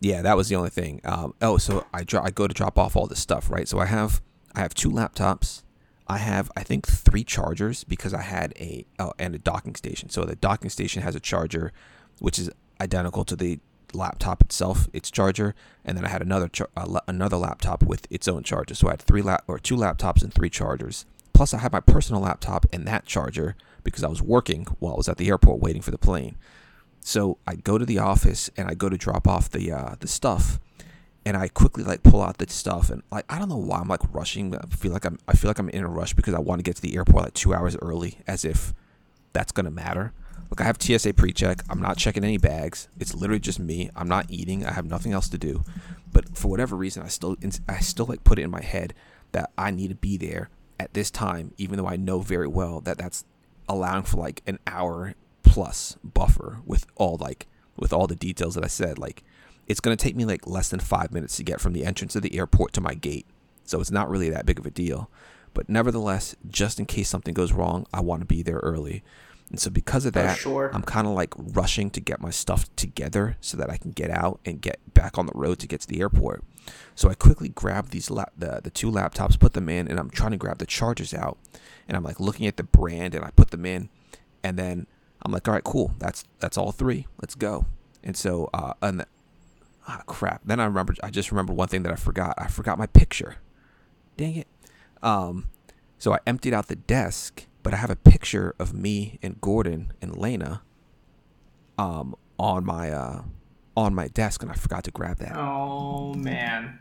yeah, 0.00 0.20
that 0.20 0.36
was 0.36 0.50
the 0.50 0.56
only 0.56 0.68
thing. 0.68 1.00
Um, 1.02 1.34
oh, 1.40 1.56
so 1.56 1.86
I 1.94 2.04
dro- 2.04 2.22
I 2.22 2.30
go 2.30 2.46
to 2.46 2.52
drop 2.52 2.78
off 2.78 2.94
all 2.94 3.06
this 3.06 3.20
stuff, 3.20 3.50
right? 3.50 3.66
So 3.66 3.78
I 3.78 3.86
have 3.86 4.20
I 4.54 4.60
have 4.60 4.74
two 4.74 4.90
laptops. 4.90 5.61
I 6.12 6.18
have 6.18 6.50
I 6.54 6.62
think 6.62 6.86
three 6.86 7.24
chargers 7.24 7.84
because 7.84 8.12
I 8.12 8.20
had 8.20 8.52
a 8.58 8.84
oh, 8.98 9.14
and 9.18 9.34
a 9.34 9.38
docking 9.38 9.74
station. 9.74 10.10
So 10.10 10.24
the 10.24 10.36
docking 10.36 10.68
station 10.68 11.02
has 11.02 11.14
a 11.14 11.20
charger, 11.20 11.72
which 12.18 12.38
is 12.38 12.50
identical 12.80 13.24
to 13.24 13.34
the 13.34 13.60
laptop 13.94 14.42
itself, 14.42 14.88
its 14.92 15.10
charger, 15.10 15.54
and 15.84 15.96
then 15.96 16.04
I 16.04 16.08
had 16.08 16.20
another 16.20 16.48
char- 16.48 16.68
uh, 16.76 17.00
another 17.08 17.38
laptop 17.38 17.82
with 17.82 18.06
its 18.10 18.28
own 18.28 18.42
charger. 18.42 18.74
So 18.74 18.88
I 18.88 18.92
had 18.92 19.02
three 19.02 19.22
lap 19.22 19.44
or 19.46 19.58
two 19.58 19.76
laptops 19.76 20.22
and 20.22 20.32
three 20.32 20.50
chargers. 20.50 21.06
Plus, 21.32 21.54
I 21.54 21.58
had 21.58 21.72
my 21.72 21.80
personal 21.80 22.20
laptop 22.20 22.66
and 22.72 22.86
that 22.86 23.06
charger 23.06 23.56
because 23.82 24.04
I 24.04 24.08
was 24.08 24.20
working 24.20 24.66
while 24.80 24.94
I 24.94 24.96
was 24.96 25.08
at 25.08 25.16
the 25.16 25.28
airport 25.28 25.60
waiting 25.60 25.82
for 25.82 25.90
the 25.90 25.98
plane. 25.98 26.36
So 27.00 27.38
I 27.46 27.54
go 27.54 27.78
to 27.78 27.86
the 27.86 27.98
office 27.98 28.50
and 28.56 28.68
I 28.68 28.74
go 28.74 28.90
to 28.90 28.98
drop 28.98 29.26
off 29.26 29.48
the 29.48 29.72
uh, 29.72 29.94
the 29.98 30.08
stuff, 30.08 30.60
and 31.24 31.36
I 31.36 31.48
quickly 31.48 31.84
like 31.84 32.02
pull 32.02 32.22
out 32.22 32.38
the 32.38 32.48
stuff 32.48 32.90
and 32.90 33.02
like 33.10 33.24
I 33.28 33.38
don't 33.38 33.48
know 33.48 33.56
why 33.56 33.78
I'm 33.78 33.88
like 33.88 34.12
rushing. 34.12 34.54
I 34.56 34.66
feel 34.74 34.92
like 34.92 35.04
I'm 35.04 35.18
I 35.28 35.34
feel 35.34 35.48
like 35.48 35.58
I'm 35.58 35.68
in 35.68 35.84
a 35.84 35.88
rush 35.88 36.14
because 36.14 36.34
I 36.34 36.40
want 36.40 36.58
to 36.58 36.62
get 36.62 36.76
to 36.76 36.82
the 36.82 36.96
airport 36.96 37.24
like 37.24 37.34
two 37.34 37.54
hours 37.54 37.76
early, 37.80 38.18
as 38.26 38.44
if 38.44 38.74
that's 39.32 39.52
gonna 39.52 39.70
matter. 39.70 40.12
Look, 40.50 40.60
I 40.60 40.64
have 40.64 40.82
TSA 40.82 41.14
pre-check. 41.14 41.62
I'm 41.70 41.80
not 41.80 41.96
checking 41.96 42.24
any 42.24 42.36
bags. 42.36 42.88
It's 43.00 43.14
literally 43.14 43.40
just 43.40 43.58
me. 43.58 43.88
I'm 43.96 44.08
not 44.08 44.26
eating. 44.28 44.66
I 44.66 44.72
have 44.72 44.84
nothing 44.84 45.12
else 45.12 45.30
to 45.30 45.38
do. 45.38 45.64
But 46.12 46.36
for 46.36 46.48
whatever 46.48 46.76
reason, 46.76 47.02
I 47.02 47.08
still 47.08 47.36
I 47.68 47.78
still 47.78 48.06
like 48.06 48.24
put 48.24 48.38
it 48.38 48.42
in 48.42 48.50
my 48.50 48.62
head 48.62 48.92
that 49.32 49.50
I 49.56 49.70
need 49.70 49.88
to 49.88 49.94
be 49.94 50.16
there 50.16 50.50
at 50.78 50.92
this 50.92 51.10
time, 51.10 51.54
even 51.56 51.78
though 51.78 51.86
I 51.86 51.96
know 51.96 52.20
very 52.20 52.48
well 52.48 52.80
that 52.82 52.98
that's 52.98 53.24
allowing 53.68 54.02
for 54.02 54.18
like 54.18 54.42
an 54.46 54.58
hour 54.66 55.14
plus 55.42 55.96
buffer 56.02 56.58
with 56.66 56.86
all 56.96 57.16
like 57.16 57.46
with 57.76 57.92
all 57.92 58.06
the 58.06 58.16
details 58.16 58.54
that 58.54 58.64
I 58.64 58.68
said. 58.68 58.98
Like 58.98 59.22
it's 59.66 59.80
gonna 59.80 59.96
take 59.96 60.16
me 60.16 60.24
like 60.24 60.46
less 60.46 60.68
than 60.68 60.80
five 60.80 61.12
minutes 61.12 61.36
to 61.36 61.44
get 61.44 61.60
from 61.60 61.72
the 61.72 61.84
entrance 61.84 62.16
of 62.16 62.22
the 62.22 62.36
airport 62.38 62.72
to 62.74 62.80
my 62.80 62.94
gate, 62.94 63.26
so 63.64 63.80
it's 63.80 63.90
not 63.90 64.10
really 64.10 64.30
that 64.30 64.46
big 64.46 64.58
of 64.58 64.66
a 64.66 64.70
deal. 64.70 65.10
But 65.54 65.68
nevertheless, 65.68 66.34
just 66.48 66.78
in 66.80 66.86
case 66.86 67.08
something 67.08 67.34
goes 67.34 67.52
wrong, 67.52 67.86
I 67.92 68.00
want 68.00 68.20
to 68.20 68.26
be 68.26 68.42
there 68.42 68.58
early. 68.58 69.02
And 69.50 69.60
so 69.60 69.68
because 69.68 70.06
of 70.06 70.14
that, 70.14 70.38
sure. 70.38 70.70
I'm 70.72 70.82
kind 70.82 71.06
of 71.06 71.12
like 71.12 71.34
rushing 71.36 71.90
to 71.90 72.00
get 72.00 72.22
my 72.22 72.30
stuff 72.30 72.74
together 72.74 73.36
so 73.42 73.58
that 73.58 73.68
I 73.68 73.76
can 73.76 73.90
get 73.90 74.10
out 74.10 74.40
and 74.46 74.62
get 74.62 74.80
back 74.94 75.18
on 75.18 75.26
the 75.26 75.32
road 75.34 75.58
to 75.58 75.66
get 75.66 75.82
to 75.82 75.86
the 75.86 76.00
airport. 76.00 76.42
So 76.94 77.10
I 77.10 77.14
quickly 77.14 77.50
grab 77.50 77.90
these 77.90 78.10
lap- 78.10 78.32
the 78.36 78.60
the 78.64 78.70
two 78.70 78.90
laptops, 78.90 79.38
put 79.38 79.52
them 79.52 79.68
in, 79.68 79.88
and 79.88 80.00
I'm 80.00 80.08
trying 80.08 80.30
to 80.30 80.38
grab 80.38 80.56
the 80.56 80.64
chargers 80.66 81.12
out. 81.12 81.36
And 81.86 81.96
I'm 81.98 82.02
like 82.02 82.18
looking 82.18 82.46
at 82.46 82.56
the 82.56 82.62
brand, 82.62 83.14
and 83.14 83.24
I 83.24 83.30
put 83.30 83.50
them 83.50 83.66
in, 83.66 83.90
and 84.42 84.58
then 84.58 84.86
I'm 85.20 85.32
like, 85.32 85.46
all 85.46 85.54
right, 85.54 85.64
cool. 85.64 85.94
That's 85.98 86.24
that's 86.40 86.56
all 86.56 86.72
three. 86.72 87.06
Let's 87.20 87.34
go. 87.34 87.66
And 88.02 88.16
so, 88.16 88.48
uh, 88.54 88.72
and 88.80 89.04
ah, 89.88 90.02
crap. 90.06 90.42
Then 90.44 90.60
I 90.60 90.64
remember. 90.64 90.94
I 91.02 91.10
just 91.10 91.30
remember 91.30 91.52
one 91.52 91.68
thing 91.68 91.82
that 91.82 91.92
I 91.92 91.96
forgot. 91.96 92.34
I 92.38 92.48
forgot 92.48 92.78
my 92.78 92.86
picture. 92.86 93.36
Dang 94.16 94.36
it. 94.36 94.48
Um, 95.02 95.48
so 95.98 96.12
I 96.12 96.18
emptied 96.26 96.54
out 96.54 96.68
the 96.68 96.76
desk, 96.76 97.46
but 97.62 97.72
I 97.74 97.76
have 97.76 97.90
a 97.90 97.96
picture 97.96 98.54
of 98.58 98.74
me 98.74 99.18
and 99.22 99.40
Gordon 99.40 99.92
and 100.00 100.16
Lena. 100.16 100.62
Um, 101.78 102.14
on 102.38 102.64
my 102.64 102.90
uh 102.90 103.22
on 103.76 103.94
my 103.94 104.08
desk 104.08 104.42
and 104.42 104.50
I 104.50 104.54
forgot 104.54 104.84
to 104.84 104.90
grab 104.90 105.18
that. 105.18 105.36
Oh 105.36 106.12
man. 106.14 106.80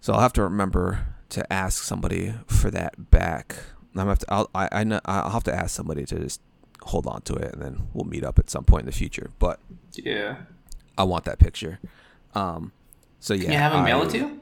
So 0.00 0.12
I'll 0.12 0.20
have 0.20 0.32
to 0.34 0.42
remember 0.42 1.06
to 1.30 1.52
ask 1.52 1.82
somebody 1.82 2.34
for 2.46 2.70
that 2.70 3.10
back. 3.10 3.56
I'm 3.94 4.06
have 4.06 4.18
to. 4.20 4.26
I'll, 4.28 4.50
I 4.54 4.68
I 4.72 4.84
know, 4.84 5.00
I'll 5.04 5.30
have 5.30 5.44
to 5.44 5.54
ask 5.54 5.74
somebody 5.74 6.04
to 6.06 6.18
just 6.18 6.40
hold 6.82 7.06
on 7.06 7.22
to 7.22 7.34
it, 7.34 7.52
and 7.52 7.62
then 7.62 7.88
we'll 7.92 8.04
meet 8.04 8.24
up 8.24 8.38
at 8.38 8.48
some 8.50 8.64
point 8.64 8.82
in 8.82 8.86
the 8.86 8.92
future. 8.92 9.30
But 9.38 9.60
yeah, 9.92 10.38
I 10.98 11.04
want 11.04 11.24
that 11.24 11.38
picture. 11.38 11.78
Um, 12.34 12.72
so 13.20 13.34
yeah, 13.34 13.42
Can 13.44 13.52
you 13.52 13.58
have 13.58 13.72
him 13.72 13.84
mail 13.84 14.02
it 14.02 14.10
to 14.10 14.18
you? 14.18 14.40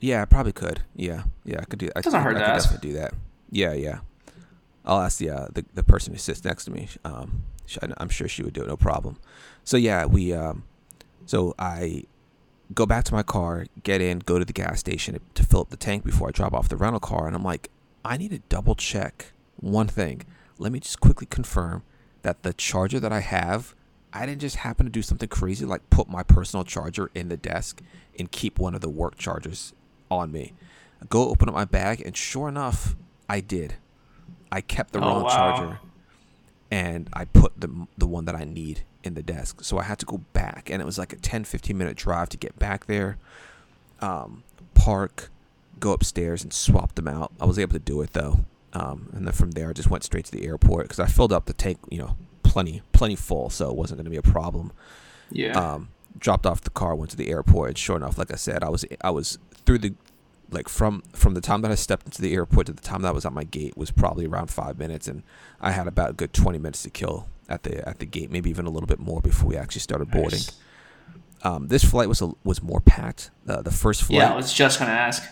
Yeah, 0.00 0.22
I 0.22 0.24
probably 0.24 0.52
could. 0.52 0.82
Yeah, 0.96 1.24
yeah, 1.44 1.60
I 1.60 1.64
could 1.64 1.78
do. 1.78 1.88
I 1.94 2.00
Doesn't 2.00 2.18
could, 2.20 2.24
hurt 2.24 2.36
I 2.36 2.40
to 2.40 2.44
could 2.46 2.54
ask. 2.54 2.64
definitely 2.70 2.90
do 2.90 2.96
that. 2.98 3.14
Yeah, 3.50 3.72
yeah. 3.72 3.98
I'll 4.84 5.00
ask 5.00 5.18
the 5.18 5.30
uh, 5.30 5.46
the 5.52 5.64
the 5.74 5.82
person 5.84 6.12
who 6.12 6.18
sits 6.18 6.44
next 6.44 6.64
to 6.64 6.70
me. 6.72 6.88
Um, 7.04 7.44
I'm 7.98 8.08
sure 8.08 8.26
she 8.28 8.42
would 8.42 8.52
do 8.52 8.62
it, 8.62 8.68
no 8.68 8.76
problem. 8.76 9.16
So 9.64 9.76
yeah, 9.76 10.04
we 10.06 10.32
um, 10.32 10.64
so 11.24 11.54
I 11.58 12.04
go 12.74 12.84
back 12.86 13.04
to 13.04 13.14
my 13.14 13.22
car, 13.22 13.66
get 13.82 14.00
in, 14.00 14.18
go 14.18 14.38
to 14.38 14.44
the 14.44 14.52
gas 14.52 14.80
station 14.80 15.18
to 15.34 15.44
fill 15.44 15.60
up 15.60 15.70
the 15.70 15.76
tank 15.76 16.04
before 16.04 16.28
I 16.28 16.30
drop 16.32 16.52
off 16.52 16.68
the 16.68 16.76
rental 16.76 17.00
car, 17.00 17.26
and 17.26 17.36
I'm 17.36 17.44
like, 17.44 17.70
I 18.04 18.16
need 18.16 18.30
to 18.32 18.40
double 18.48 18.74
check 18.74 19.32
one 19.56 19.86
thing. 19.86 20.22
Let 20.58 20.72
me 20.72 20.80
just 20.80 21.00
quickly 21.00 21.26
confirm 21.30 21.82
that 22.22 22.42
the 22.42 22.52
charger 22.52 22.98
that 23.00 23.12
I 23.12 23.20
have, 23.20 23.74
I 24.12 24.26
didn't 24.26 24.40
just 24.40 24.56
happen 24.56 24.86
to 24.86 24.92
do 24.92 25.02
something 25.02 25.28
crazy 25.28 25.64
like 25.64 25.88
put 25.90 26.08
my 26.08 26.22
personal 26.22 26.64
charger 26.64 27.10
in 27.14 27.28
the 27.28 27.36
desk 27.36 27.80
and 28.18 28.30
keep 28.30 28.58
one 28.58 28.74
of 28.74 28.80
the 28.80 28.88
work 28.90 29.16
chargers 29.16 29.72
on 30.10 30.30
me. 30.32 30.52
I 31.00 31.06
go 31.06 31.28
open 31.30 31.48
up 31.48 31.54
my 31.54 31.64
bag, 31.64 32.02
and 32.04 32.16
sure 32.16 32.48
enough, 32.48 32.94
I 33.28 33.40
did. 33.40 33.74
I 34.50 34.60
kept 34.60 34.92
the 34.92 34.98
Oh, 35.00 35.02
wrong 35.02 35.22
wow. 35.24 35.28
charger 35.30 35.78
and 36.70 37.08
I 37.12 37.24
put 37.24 37.52
the 37.58 37.86
the 37.98 38.06
one 38.06 38.24
that 38.26 38.34
I 38.36 38.44
need 38.44 38.82
in 39.02 39.14
the 39.14 39.22
desk. 39.22 39.62
So 39.64 39.78
I 39.78 39.82
had 39.84 39.98
to 40.00 40.06
go 40.06 40.18
back 40.32 40.70
and 40.70 40.80
it 40.80 40.84
was 40.84 40.98
like 40.98 41.12
a 41.12 41.16
10 41.16 41.44
15 41.44 41.76
minute 41.76 41.96
drive 41.96 42.28
to 42.30 42.36
get 42.36 42.58
back 42.58 42.86
there. 42.86 43.16
Um, 44.00 44.42
park, 44.74 45.30
go 45.80 45.92
upstairs 45.92 46.42
and 46.42 46.52
swap 46.52 46.94
them 46.94 47.08
out. 47.08 47.32
I 47.40 47.46
was 47.46 47.58
able 47.58 47.72
to 47.72 47.78
do 47.78 48.00
it 48.02 48.12
though. 48.12 48.44
Um, 48.74 49.08
and 49.12 49.26
then 49.26 49.32
from 49.32 49.52
there 49.52 49.70
I 49.70 49.72
just 49.72 49.90
went 49.90 50.04
straight 50.04 50.24
to 50.26 50.32
the 50.32 50.46
airport 50.46 50.88
cuz 50.88 51.00
I 51.00 51.06
filled 51.06 51.32
up 51.32 51.46
the 51.46 51.52
tank, 51.52 51.78
you 51.90 51.98
know, 51.98 52.16
plenty 52.52 52.82
plenty 52.92 53.16
full, 53.16 53.48
so 53.50 53.70
it 53.70 53.76
wasn't 53.76 53.98
going 53.98 54.04
to 54.04 54.10
be 54.10 54.16
a 54.16 54.22
problem. 54.22 54.72
Yeah. 55.30 55.58
Um, 55.58 55.88
dropped 56.18 56.44
off 56.44 56.60
the 56.60 56.70
car, 56.70 56.94
went 56.94 57.10
to 57.10 57.16
the 57.16 57.30
airport, 57.30 57.70
and 57.70 57.78
sure 57.78 57.96
enough, 57.96 58.18
like 58.18 58.30
I 58.30 58.36
said, 58.36 58.62
I 58.62 58.68
was 58.68 58.84
I 59.00 59.10
was 59.10 59.38
through 59.64 59.78
the 59.78 59.94
like 60.50 60.68
from 60.68 61.02
from 61.14 61.32
the 61.32 61.40
time 61.40 61.62
that 61.62 61.70
I 61.70 61.74
stepped 61.76 62.04
into 62.06 62.20
the 62.20 62.34
airport 62.34 62.66
to 62.66 62.74
the 62.74 62.82
time 62.82 63.02
that 63.02 63.08
I 63.08 63.12
was 63.12 63.24
at 63.24 63.32
my 63.32 63.44
gate 63.44 63.76
was 63.76 63.90
probably 63.90 64.26
around 64.26 64.50
five 64.50 64.78
minutes, 64.78 65.08
and 65.08 65.22
I 65.60 65.72
had 65.72 65.86
about 65.86 66.10
a 66.10 66.12
good 66.12 66.32
twenty 66.34 66.58
minutes 66.58 66.82
to 66.82 66.90
kill 66.90 67.26
at 67.48 67.62
the 67.62 67.88
at 67.88 67.98
the 67.98 68.06
gate, 68.06 68.30
maybe 68.30 68.50
even 68.50 68.66
a 68.66 68.70
little 68.70 68.86
bit 68.86 68.98
more 68.98 69.20
before 69.22 69.48
we 69.48 69.56
actually 69.56 69.80
started 69.80 70.10
boarding. 70.10 70.40
Nice. 70.40 70.58
Um, 71.44 71.68
this 71.68 71.82
flight 71.84 72.08
was 72.08 72.20
a, 72.22 72.32
was 72.44 72.62
more 72.62 72.80
packed. 72.80 73.30
Uh, 73.48 73.62
the 73.62 73.72
first 73.72 74.02
flight, 74.02 74.18
yeah, 74.18 74.32
I 74.32 74.36
was 74.36 74.52
just 74.52 74.78
gonna 74.78 74.92
ask. 74.92 75.22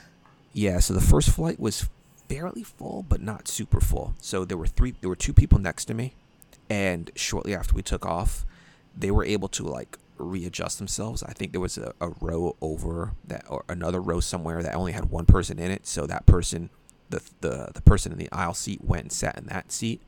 yeah, 0.55 0.79
so 0.81 0.95
the 0.95 1.01
first 1.01 1.29
flight 1.31 1.61
was 1.61 1.89
fairly 2.29 2.63
full, 2.63 3.05
but 3.09 3.21
not 3.21 3.47
super 3.47 3.81
full. 3.81 4.15
So 4.21 4.45
there 4.45 4.57
were 4.57 4.67
three, 4.67 4.95
there 5.01 5.11
were 5.11 5.17
two 5.17 5.33
people 5.33 5.59
next 5.59 5.85
to 5.87 5.95
me, 5.95 6.15
and 6.71 7.11
shortly 7.17 7.55
after 7.55 7.75
we 7.75 7.83
took 7.83 8.07
off, 8.07 8.47
they 8.97 9.11
were 9.11 9.25
able 9.25 9.49
to 9.49 9.65
like 9.65 9.99
readjust 10.17 10.79
themselves. 10.79 11.23
I 11.23 11.33
think 11.33 11.53
there 11.53 11.61
was 11.61 11.77
a, 11.77 11.93
a 12.01 12.11
row 12.21 12.57
over 12.61 13.13
that 13.27 13.45
or 13.49 13.65
another 13.69 14.01
row 14.01 14.21
somewhere 14.21 14.63
that 14.63 14.75
only 14.75 14.93
had 14.93 15.07
one 15.07 15.27
person 15.27 15.59
in 15.59 15.71
it. 15.71 15.87
So 15.87 16.07
that 16.07 16.27
person, 16.27 16.71
the 17.11 17.21
the 17.41 17.73
the 17.75 17.83
person 17.83 18.13
in 18.13 18.19
the 18.19 18.31
aisle 18.31 18.55
seat 18.55 18.85
went 18.85 19.03
and 19.03 19.13
sat 19.13 19.37
in 19.37 19.47
that 19.47 19.73
seat, 19.73 20.01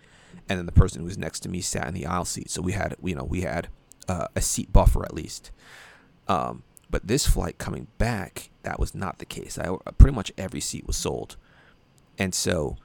and 0.49 0.59
then 0.59 0.67
the 0.67 0.73
person 0.73 1.01
who 1.01 1.07
was 1.07 1.19
next 1.19 1.41
to 1.41 1.49
me 1.49 1.61
sat 1.61 1.89
in 1.89 1.95
the 1.95 2.07
aisle 2.07 2.25
seat. 2.25 2.49
So 2.49 2.63
we 2.63 2.73
had 2.73 2.95
you 3.03 3.17
know 3.17 3.25
we 3.25 3.41
had 3.41 3.69
uh, 4.09 4.29
a 4.37 4.41
seat 4.41 4.73
buffer 4.73 5.05
at 5.05 5.15
least. 5.15 5.51
Um, 6.29 6.63
but 6.89 7.09
this 7.09 7.27
flight 7.27 7.59
coming 7.59 7.89
back, 7.99 8.51
that 8.63 8.79
was 8.79 8.95
not 8.95 9.19
the 9.19 9.25
case. 9.25 9.59
I 9.59 9.75
pretty 9.99 10.15
much 10.15 10.31
every 10.39 10.61
seat 10.61 10.87
was 10.87 10.97
sold, 10.97 11.37
and 12.19 12.33
so 12.33 12.77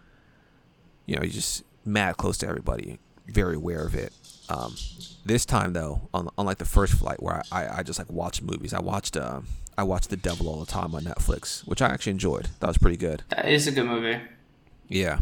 you 1.05 1.15
know 1.15 1.21
you 1.21 1.29
just 1.29 1.63
mad 1.85 2.17
close 2.17 2.37
to 2.39 2.47
everybody, 2.47 2.99
very 3.27 3.55
aware 3.55 3.85
of 3.85 3.95
it. 3.95 4.13
Um, 4.49 4.75
this 5.25 5.45
time 5.45 5.73
though, 5.73 6.09
on, 6.13 6.29
unlike 6.37 6.57
the 6.57 6.65
first 6.65 6.93
flight 6.93 7.21
where 7.21 7.41
I, 7.51 7.63
I, 7.63 7.77
I 7.79 7.83
just 7.83 7.99
like 7.99 8.09
watched 8.09 8.41
movies, 8.41 8.73
I 8.73 8.79
watched 8.79 9.17
uh, 9.17 9.41
I 9.77 9.83
watched 9.83 10.09
The 10.09 10.17
Devil 10.17 10.47
All 10.47 10.59
the 10.59 10.65
Time 10.65 10.95
on 10.95 11.03
Netflix, 11.03 11.67
which 11.67 11.81
I 11.81 11.89
actually 11.89 12.11
enjoyed. 12.13 12.49
That 12.59 12.67
was 12.67 12.77
pretty 12.77 12.97
good. 12.97 13.23
That 13.29 13.47
is 13.47 13.67
a 13.67 13.71
good 13.71 13.85
movie. 13.85 14.19
Yeah. 14.87 15.19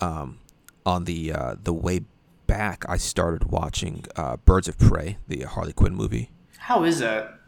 Um, 0.00 0.38
on 0.84 1.04
the 1.04 1.32
uh, 1.32 1.56
the 1.62 1.72
way 1.72 2.00
back, 2.46 2.84
I 2.88 2.96
started 2.96 3.50
watching 3.50 4.04
uh, 4.16 4.36
Birds 4.38 4.68
of 4.68 4.78
Prey, 4.78 5.18
the 5.28 5.42
Harley 5.42 5.72
Quinn 5.72 5.94
movie. 5.94 6.30
How 6.58 6.84
is 6.84 6.98
that? 7.00 7.38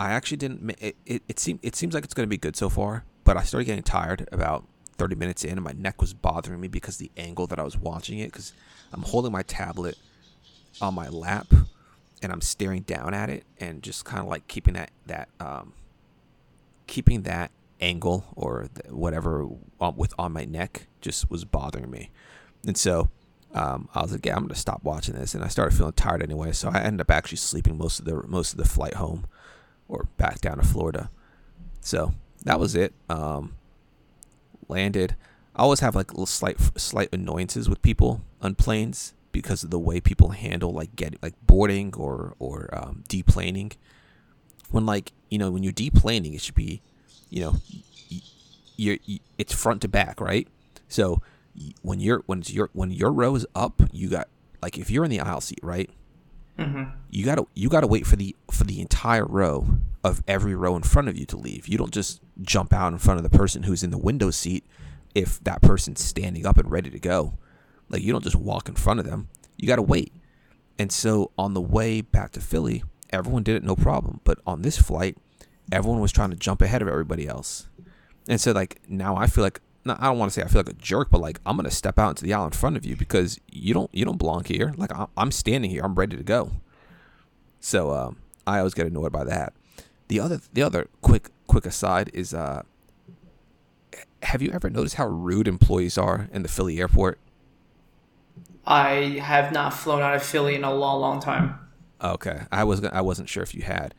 I 0.00 0.12
actually 0.12 0.38
didn't. 0.38 0.70
It 0.80 0.96
it, 1.06 1.22
it 1.28 1.38
seems 1.38 1.60
it 1.62 1.76
seems 1.76 1.94
like 1.94 2.04
it's 2.04 2.14
going 2.14 2.26
to 2.26 2.30
be 2.30 2.38
good 2.38 2.56
so 2.56 2.68
far, 2.68 3.04
but 3.24 3.36
I 3.36 3.42
started 3.42 3.66
getting 3.66 3.82
tired 3.84 4.28
about 4.32 4.64
30 4.94 5.16
minutes 5.16 5.44
in, 5.44 5.52
and 5.52 5.62
my 5.62 5.72
neck 5.72 6.00
was 6.00 6.14
bothering 6.14 6.60
me 6.60 6.68
because 6.68 6.96
the 6.96 7.10
angle 7.16 7.46
that 7.48 7.58
I 7.58 7.62
was 7.62 7.76
watching 7.76 8.18
it. 8.18 8.32
Because 8.32 8.52
I'm 8.92 9.02
holding 9.02 9.32
my 9.32 9.42
tablet 9.42 9.96
on 10.80 10.94
my 10.94 11.08
lap, 11.08 11.52
and 12.22 12.32
I'm 12.32 12.40
staring 12.40 12.82
down 12.82 13.14
at 13.14 13.30
it, 13.30 13.44
and 13.58 13.82
just 13.82 14.04
kind 14.04 14.20
of 14.20 14.28
like 14.28 14.48
keeping 14.48 14.74
that 14.74 14.90
that 15.06 15.28
um, 15.40 15.72
keeping 16.86 17.22
that 17.22 17.50
angle 17.80 18.24
or 18.36 18.68
whatever 18.88 19.46
with 19.96 20.14
on 20.18 20.32
my 20.32 20.44
neck 20.44 20.86
just 21.00 21.30
was 21.30 21.44
bothering 21.44 21.90
me, 21.90 22.10
and 22.66 22.76
so. 22.76 23.08
Um, 23.56 23.88
I 23.94 24.02
was 24.02 24.10
like, 24.10 24.26
yeah, 24.26 24.34
I'm 24.34 24.42
gonna 24.42 24.56
stop 24.56 24.82
watching 24.82 25.14
this, 25.14 25.32
and 25.32 25.44
I 25.44 25.46
started 25.46 25.76
feeling 25.76 25.92
tired 25.92 26.24
anyway. 26.24 26.50
So 26.50 26.70
I 26.70 26.80
ended 26.80 27.02
up 27.02 27.10
actually 27.12 27.36
sleeping 27.36 27.78
most 27.78 28.00
of 28.00 28.04
the 28.04 28.20
most 28.26 28.50
of 28.50 28.58
the 28.58 28.64
flight 28.64 28.94
home, 28.94 29.28
or 29.86 30.08
back 30.16 30.40
down 30.40 30.56
to 30.56 30.64
Florida. 30.64 31.08
So 31.80 32.14
that 32.42 32.58
was 32.58 32.74
it. 32.74 32.94
Um, 33.08 33.54
landed. 34.68 35.16
I 35.56 35.62
always 35.62 35.80
have 35.80 35.94
like 35.94 36.12
little 36.12 36.26
slight 36.26 36.58
slight 36.76 37.08
annoyances 37.12 37.68
with 37.68 37.82
people 37.82 38.22
on 38.40 38.54
planes 38.54 39.14
because 39.32 39.64
of 39.64 39.70
the 39.70 39.78
way 39.78 40.00
people 40.00 40.30
handle 40.30 40.72
like 40.72 40.94
getting 40.96 41.18
like 41.22 41.34
boarding 41.46 41.94
or 41.96 42.34
or 42.38 42.68
um, 42.72 43.04
deplaning. 43.08 43.72
When 44.70 44.86
like 44.86 45.12
you 45.30 45.38
know 45.38 45.50
when 45.50 45.62
you're 45.62 45.72
deplaning, 45.72 46.34
it 46.34 46.40
should 46.40 46.54
be, 46.54 46.82
you 47.30 47.42
know, 47.42 47.56
you're, 48.76 48.98
you, 49.04 49.18
it's 49.38 49.54
front 49.54 49.82
to 49.82 49.88
back, 49.88 50.20
right? 50.20 50.48
So 50.88 51.22
when 51.82 52.00
you're 52.00 52.22
when 52.26 52.42
your 52.46 52.70
when 52.72 52.90
your 52.90 53.12
row 53.12 53.34
is 53.34 53.46
up, 53.54 53.82
you 53.92 54.08
got 54.08 54.28
like 54.62 54.78
if 54.78 54.90
you're 54.90 55.04
in 55.04 55.10
the 55.10 55.20
aisle 55.20 55.40
seat, 55.40 55.60
right? 55.62 55.90
Mm-hmm. 56.58 56.84
You 57.10 57.24
gotta 57.24 57.46
you 57.54 57.68
gotta 57.68 57.86
wait 57.86 58.06
for 58.06 58.16
the 58.16 58.34
for 58.50 58.64
the 58.64 58.80
entire 58.80 59.26
row 59.26 59.66
of 60.04 60.22
every 60.28 60.54
row 60.54 60.76
in 60.76 60.82
front 60.82 61.08
of 61.08 61.16
you 61.16 61.24
to 61.24 61.36
leave. 61.36 61.66
You 61.66 61.78
don't 61.78 61.92
just 61.92 62.20
jump 62.42 62.74
out 62.74 62.92
in 62.92 62.98
front 62.98 63.18
of 63.18 63.24
the 63.28 63.36
person 63.36 63.62
who's 63.62 63.82
in 63.82 63.90
the 63.90 63.98
window 63.98 64.30
seat 64.30 64.64
if 65.14 65.42
that 65.44 65.62
person's 65.62 66.04
standing 66.04 66.44
up 66.44 66.58
and 66.58 66.70
ready 66.70 66.90
to 66.90 66.98
go. 66.98 67.38
Like 67.88 68.02
you 68.02 68.12
don't 68.12 68.22
just 68.22 68.36
walk 68.36 68.68
in 68.68 68.74
front 68.74 69.00
of 69.00 69.06
them. 69.06 69.28
You 69.56 69.66
gotta 69.66 69.82
wait. 69.82 70.12
And 70.78 70.92
so 70.92 71.30
on 71.38 71.54
the 71.54 71.60
way 71.60 72.02
back 72.02 72.32
to 72.32 72.40
Philly, 72.40 72.84
everyone 73.10 73.42
did 73.42 73.56
it 73.56 73.64
no 73.64 73.74
problem. 73.74 74.20
But 74.24 74.40
on 74.46 74.62
this 74.62 74.76
flight, 74.76 75.16
everyone 75.72 76.00
was 76.00 76.12
trying 76.12 76.30
to 76.30 76.36
jump 76.36 76.60
ahead 76.60 76.82
of 76.82 76.88
everybody 76.88 77.26
else. 77.26 77.68
And 78.28 78.40
so 78.40 78.52
like 78.52 78.82
now 78.86 79.16
I 79.16 79.26
feel 79.26 79.42
like 79.42 79.60
I 79.86 80.06
don't 80.06 80.18
want 80.18 80.32
to 80.32 80.40
say 80.40 80.44
I 80.44 80.48
feel 80.48 80.60
like 80.60 80.68
a 80.68 80.74
jerk, 80.74 81.10
but 81.10 81.20
like 81.22 81.40
I'm 81.46 81.56
gonna 81.56 81.70
step 81.70 81.98
out 81.98 82.10
into 82.10 82.24
the 82.24 82.34
aisle 82.34 82.44
in 82.44 82.50
front 82.52 82.76
of 82.76 82.84
you 82.84 82.94
because 82.94 83.40
you 83.50 83.72
don't 83.72 83.90
you 83.94 84.04
don't 84.04 84.18
belong 84.18 84.44
here. 84.44 84.74
Like 84.76 84.90
I'm 85.16 85.30
standing 85.30 85.70
here, 85.70 85.82
I'm 85.82 85.94
ready 85.94 86.18
to 86.18 86.22
go. 86.22 86.52
So 87.60 87.92
um, 87.92 88.18
I 88.46 88.58
always 88.58 88.74
get 88.74 88.86
annoyed 88.86 89.12
by 89.12 89.24
that. 89.24 89.54
The 90.08 90.20
other 90.20 90.40
the 90.52 90.62
other 90.62 90.88
quick 91.00 91.30
quick 91.46 91.66
aside 91.66 92.10
is 92.12 92.34
uh, 92.34 92.62
have 94.22 94.42
you 94.42 94.50
ever 94.52 94.70
noticed 94.70 94.96
how 94.96 95.06
rude 95.06 95.48
employees 95.48 95.96
are 95.98 96.28
in 96.32 96.42
the 96.42 96.48
Philly 96.48 96.78
airport? 96.78 97.18
I 98.66 99.18
have 99.22 99.52
not 99.52 99.74
flown 99.74 100.00
out 100.02 100.14
of 100.14 100.22
Philly 100.22 100.54
in 100.54 100.64
a 100.64 100.72
long 100.72 101.00
long 101.00 101.20
time. 101.20 101.58
Okay, 102.02 102.42
I 102.50 102.64
was 102.64 102.84
I 102.84 103.00
wasn't 103.00 103.28
sure 103.28 103.42
if 103.42 103.54
you 103.54 103.62
had. 103.62 103.94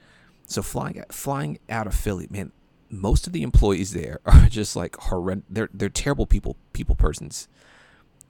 So 0.48 0.62
flying 0.62 1.04
flying 1.12 1.60
out 1.70 1.88
of 1.88 1.96
Philly, 1.96 2.28
man, 2.30 2.52
most 2.90 3.28
of 3.28 3.34
the 3.34 3.44
employees 3.44 3.94
there 3.94 4.20
are 4.26 4.48
just 4.48 4.76
like 4.76 4.96
horrendous. 4.98 5.46
They're 5.50 5.70
they're 5.74 5.90
terrible 5.90 6.26
people 6.26 6.56
people 6.74 6.96
persons. 6.96 7.48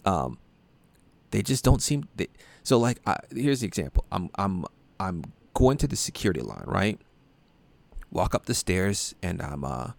Um, 0.06 0.38
they 1.32 1.42
just 1.42 1.64
don't 1.64 1.82
seem. 1.82 2.08
They, 2.16 2.28
so 2.64 2.78
like, 2.78 3.00
I, 3.06 3.18
here's 3.32 3.62
the 3.62 3.68
example. 3.68 4.06
I'm 4.12 4.30
I'm 4.36 4.66
I'm 5.00 5.24
going 5.54 5.78
to 5.78 5.88
the 5.88 5.96
security 5.96 6.42
line, 6.42 6.64
right? 6.66 7.00
Walk 8.16 8.34
up 8.34 8.46
the 8.46 8.54
stairs, 8.54 9.14
and 9.22 9.42
I'm 9.42 9.64
uh, 9.64 9.92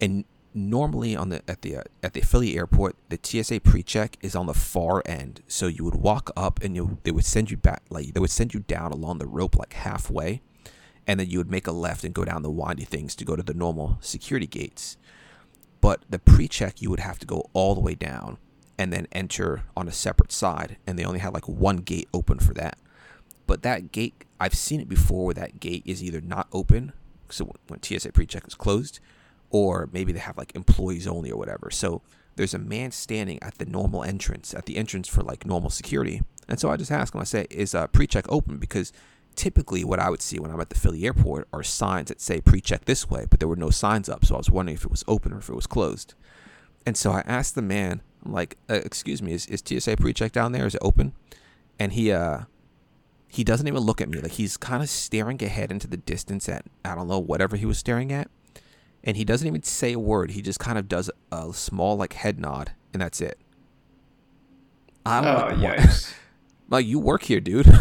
and 0.00 0.24
normally 0.54 1.16
on 1.16 1.28
the 1.28 1.42
at 1.50 1.62
the 1.62 1.78
uh, 1.78 1.82
at 2.02 2.14
the 2.14 2.20
Philly 2.20 2.56
airport, 2.56 2.96
the 3.08 3.18
TSA 3.20 3.60
pre-check 3.60 4.16
is 4.22 4.36
on 4.36 4.46
the 4.46 4.54
far 4.54 5.02
end. 5.04 5.42
So 5.48 5.66
you 5.66 5.84
would 5.84 5.96
walk 5.96 6.30
up, 6.36 6.62
and 6.62 6.76
you 6.76 6.98
they 7.02 7.10
would 7.10 7.24
send 7.24 7.50
you 7.50 7.56
back 7.56 7.82
like 7.90 8.14
they 8.14 8.20
would 8.20 8.30
send 8.30 8.54
you 8.54 8.60
down 8.60 8.92
along 8.92 9.18
the 9.18 9.26
rope 9.26 9.56
like 9.56 9.72
halfway 9.72 10.40
and 11.08 11.18
then 11.18 11.30
you 11.30 11.38
would 11.38 11.50
make 11.50 11.66
a 11.66 11.72
left 11.72 12.04
and 12.04 12.14
go 12.14 12.24
down 12.24 12.42
the 12.42 12.50
windy 12.50 12.84
things 12.84 13.16
to 13.16 13.24
go 13.24 13.34
to 13.34 13.42
the 13.42 13.54
normal 13.54 13.96
security 14.02 14.46
gates. 14.46 14.98
But 15.80 16.02
the 16.08 16.18
pre-check 16.18 16.82
you 16.82 16.90
would 16.90 17.00
have 17.00 17.18
to 17.20 17.26
go 17.26 17.48
all 17.54 17.74
the 17.74 17.80
way 17.80 17.94
down 17.94 18.36
and 18.76 18.92
then 18.92 19.08
enter 19.10 19.62
on 19.74 19.88
a 19.88 19.92
separate 19.92 20.30
side, 20.30 20.76
and 20.86 20.98
they 20.98 21.04
only 21.04 21.18
had 21.18 21.32
like 21.32 21.48
one 21.48 21.78
gate 21.78 22.08
open 22.12 22.38
for 22.38 22.52
that. 22.54 22.78
But 23.46 23.62
that 23.62 23.90
gate, 23.90 24.24
I've 24.38 24.54
seen 24.54 24.80
it 24.80 24.88
before 24.88 25.24
where 25.24 25.34
that 25.34 25.58
gate 25.58 25.82
is 25.86 26.04
either 26.04 26.20
not 26.20 26.46
open, 26.52 26.92
so 27.32 27.52
when 27.68 27.82
TSA 27.82 28.12
pre-check 28.12 28.46
is 28.46 28.54
closed, 28.54 29.00
or 29.50 29.88
maybe 29.92 30.12
they 30.12 30.18
have 30.18 30.36
like 30.36 30.54
employees 30.54 31.06
only 31.06 31.30
or 31.30 31.38
whatever. 31.38 31.70
So 31.70 32.02
there's 32.36 32.54
a 32.54 32.58
man 32.58 32.90
standing 32.92 33.38
at 33.42 33.58
the 33.58 33.66
normal 33.66 34.04
entrance, 34.04 34.54
at 34.54 34.66
the 34.66 34.76
entrance 34.76 35.08
for 35.08 35.22
like 35.22 35.46
normal 35.46 35.70
security. 35.70 36.22
And 36.48 36.60
so 36.60 36.70
I 36.70 36.76
just 36.76 36.90
ask 36.90 37.14
him, 37.14 37.20
I 37.20 37.24
say, 37.24 37.46
is 37.50 37.74
a 37.74 37.88
pre-check 37.88 38.26
open? 38.28 38.58
Because 38.58 38.92
typically 39.34 39.84
what 39.84 39.98
I 39.98 40.10
would 40.10 40.22
see 40.22 40.38
when 40.38 40.50
I'm 40.50 40.60
at 40.60 40.70
the 40.70 40.78
Philly 40.78 41.04
airport 41.04 41.48
are 41.52 41.62
signs 41.62 42.08
that 42.08 42.20
say 42.20 42.40
pre-check 42.40 42.84
this 42.84 43.08
way, 43.08 43.26
but 43.28 43.40
there 43.40 43.48
were 43.48 43.56
no 43.56 43.70
signs 43.70 44.08
up. 44.08 44.24
So 44.24 44.34
I 44.34 44.38
was 44.38 44.50
wondering 44.50 44.76
if 44.76 44.84
it 44.84 44.90
was 44.90 45.04
open 45.08 45.32
or 45.32 45.38
if 45.38 45.48
it 45.48 45.54
was 45.54 45.66
closed. 45.66 46.14
And 46.86 46.96
so 46.96 47.12
I 47.12 47.20
asked 47.26 47.54
the 47.54 47.62
man, 47.62 48.02
I'm 48.24 48.32
like, 48.32 48.56
uh, 48.68 48.74
excuse 48.74 49.22
me, 49.22 49.32
is, 49.32 49.46
is 49.46 49.62
TSA 49.64 49.96
pre-check 49.96 50.32
down 50.32 50.52
there? 50.52 50.66
Is 50.66 50.74
it 50.74 50.82
open? 50.82 51.12
And 51.78 51.92
he, 51.92 52.12
uh, 52.12 52.42
he 53.28 53.44
doesn't 53.44 53.68
even 53.68 53.82
look 53.82 54.00
at 54.00 54.08
me. 54.08 54.20
Like 54.20 54.32
he's 54.32 54.56
kind 54.56 54.82
of 54.82 54.88
staring 54.88 55.42
ahead 55.42 55.70
into 55.70 55.86
the 55.86 55.96
distance 55.96 56.48
at, 56.48 56.64
I 56.84 56.94
don't 56.94 57.08
know, 57.08 57.18
whatever 57.18 57.56
he 57.56 57.66
was 57.66 57.78
staring 57.78 58.12
at. 58.12 58.30
And 59.04 59.16
he 59.16 59.24
doesn't 59.24 59.46
even 59.46 59.62
say 59.62 59.92
a 59.92 59.98
word. 59.98 60.32
He 60.32 60.42
just 60.42 60.58
kind 60.58 60.78
of 60.78 60.88
does 60.88 61.10
a 61.30 61.52
small 61.52 61.96
like 61.96 62.14
head 62.14 62.40
nod 62.40 62.72
and 62.92 63.02
that's 63.02 63.20
it. 63.20 63.38
I'm 65.06 65.24
oh, 65.24 65.48
like, 65.48 65.58
yes. 65.58 66.14
like 66.68 66.86
you 66.86 66.98
work 66.98 67.22
here, 67.22 67.40
dude. 67.40 67.66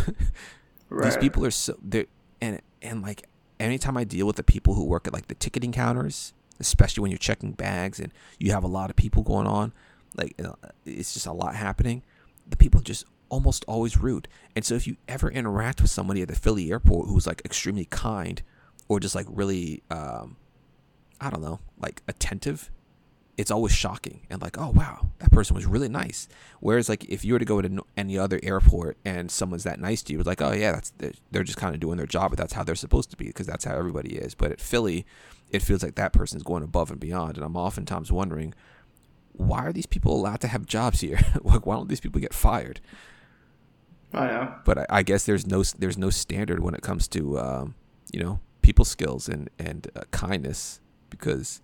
Right. 0.89 1.05
These 1.05 1.17
people 1.17 1.45
are 1.45 1.51
so 1.51 1.77
they 1.83 2.05
and 2.39 2.61
and 2.81 3.01
like 3.01 3.27
anytime 3.59 3.97
I 3.97 4.03
deal 4.03 4.25
with 4.25 4.37
the 4.37 4.43
people 4.43 4.73
who 4.73 4.85
work 4.85 5.07
at 5.07 5.13
like 5.13 5.27
the 5.27 5.35
ticketing 5.35 5.71
counters, 5.71 6.33
especially 6.59 7.01
when 7.01 7.11
you're 7.11 7.17
checking 7.17 7.51
bags 7.51 7.99
and 7.99 8.13
you 8.39 8.51
have 8.51 8.63
a 8.63 8.67
lot 8.67 8.89
of 8.89 8.95
people 8.95 9.23
going 9.23 9.47
on, 9.47 9.73
like 10.15 10.33
uh, 10.41 10.53
it's 10.85 11.13
just 11.13 11.25
a 11.25 11.33
lot 11.33 11.55
happening. 11.55 12.03
The 12.49 12.55
people 12.55 12.79
just 12.79 13.05
almost 13.29 13.65
always 13.67 13.97
rude. 13.97 14.27
And 14.55 14.65
so 14.65 14.75
if 14.75 14.87
you 14.87 14.97
ever 15.07 15.29
interact 15.29 15.81
with 15.81 15.91
somebody 15.91 16.21
at 16.21 16.27
the 16.27 16.35
Philly 16.35 16.71
airport 16.71 17.09
who's 17.09 17.27
like 17.27 17.41
extremely 17.45 17.85
kind 17.85 18.41
or 18.87 18.99
just 18.99 19.15
like 19.15 19.27
really 19.29 19.83
um 19.89 20.37
I 21.19 21.29
don't 21.29 21.41
know, 21.41 21.59
like 21.79 22.03
attentive, 22.07 22.69
it's 23.37 23.51
always 23.51 23.71
shocking 23.71 24.25
and 24.29 24.41
like, 24.41 24.57
oh 24.57 24.71
wow, 24.71 25.09
that 25.19 25.31
person 25.31 25.55
was 25.55 25.65
really 25.65 25.89
nice. 25.89 26.27
Whereas 26.59 26.89
like 26.89 27.05
if 27.05 27.23
you 27.23 27.33
were 27.33 27.39
to 27.39 27.45
go 27.45 27.61
to 27.61 27.85
any 27.95 28.17
other 28.17 28.39
airport 28.43 28.97
and 29.05 29.29
someone's 29.29 29.63
that 29.63 29.79
nice 29.79 30.01
to 30.03 30.13
you, 30.13 30.19
it's 30.19 30.27
like, 30.27 30.41
oh 30.41 30.53
yeah, 30.53 30.73
that's 30.73 30.93
they're 31.31 31.43
just 31.43 31.57
kind 31.57 31.73
of 31.73 31.79
doing 31.79 31.97
their 31.97 32.07
job, 32.07 32.31
but 32.31 32.39
that's 32.39 32.53
how 32.53 32.63
they're 32.63 32.75
supposed 32.75 33.11
to 33.11 33.17
be 33.17 33.25
because 33.25 33.47
that's 33.47 33.65
how 33.65 33.75
everybody 33.75 34.15
is. 34.15 34.33
But 34.33 34.51
at 34.51 34.61
Philly, 34.61 35.05
it 35.51 35.61
feels 35.61 35.83
like 35.83 35.95
that 35.95 36.13
person's 36.13 36.43
going 36.43 36.63
above 36.63 36.91
and 36.91 36.99
beyond, 36.99 37.37
and 37.37 37.45
I'm 37.45 37.55
oftentimes 37.55 38.11
wondering, 38.11 38.53
why 39.33 39.65
are 39.65 39.73
these 39.73 39.85
people 39.85 40.15
allowed 40.15 40.41
to 40.41 40.47
have 40.47 40.65
jobs 40.65 41.01
here? 41.01 41.19
like, 41.43 41.65
why 41.65 41.75
don't 41.75 41.89
these 41.89 41.99
people 41.99 42.19
get 42.19 42.33
fired? 42.33 42.81
Oh 44.13 44.23
yeah. 44.23 44.55
But 44.65 44.77
I, 44.79 44.85
I 44.89 45.03
guess 45.03 45.25
there's 45.25 45.45
no 45.45 45.63
there's 45.63 45.97
no 45.97 46.09
standard 46.09 46.59
when 46.61 46.73
it 46.73 46.81
comes 46.81 47.07
to 47.09 47.39
um, 47.39 47.75
you 48.11 48.19
know 48.21 48.39
people 48.61 48.85
skills 48.85 49.27
and 49.27 49.49
and 49.59 49.87
uh, 49.95 50.01
kindness 50.11 50.81
because 51.09 51.61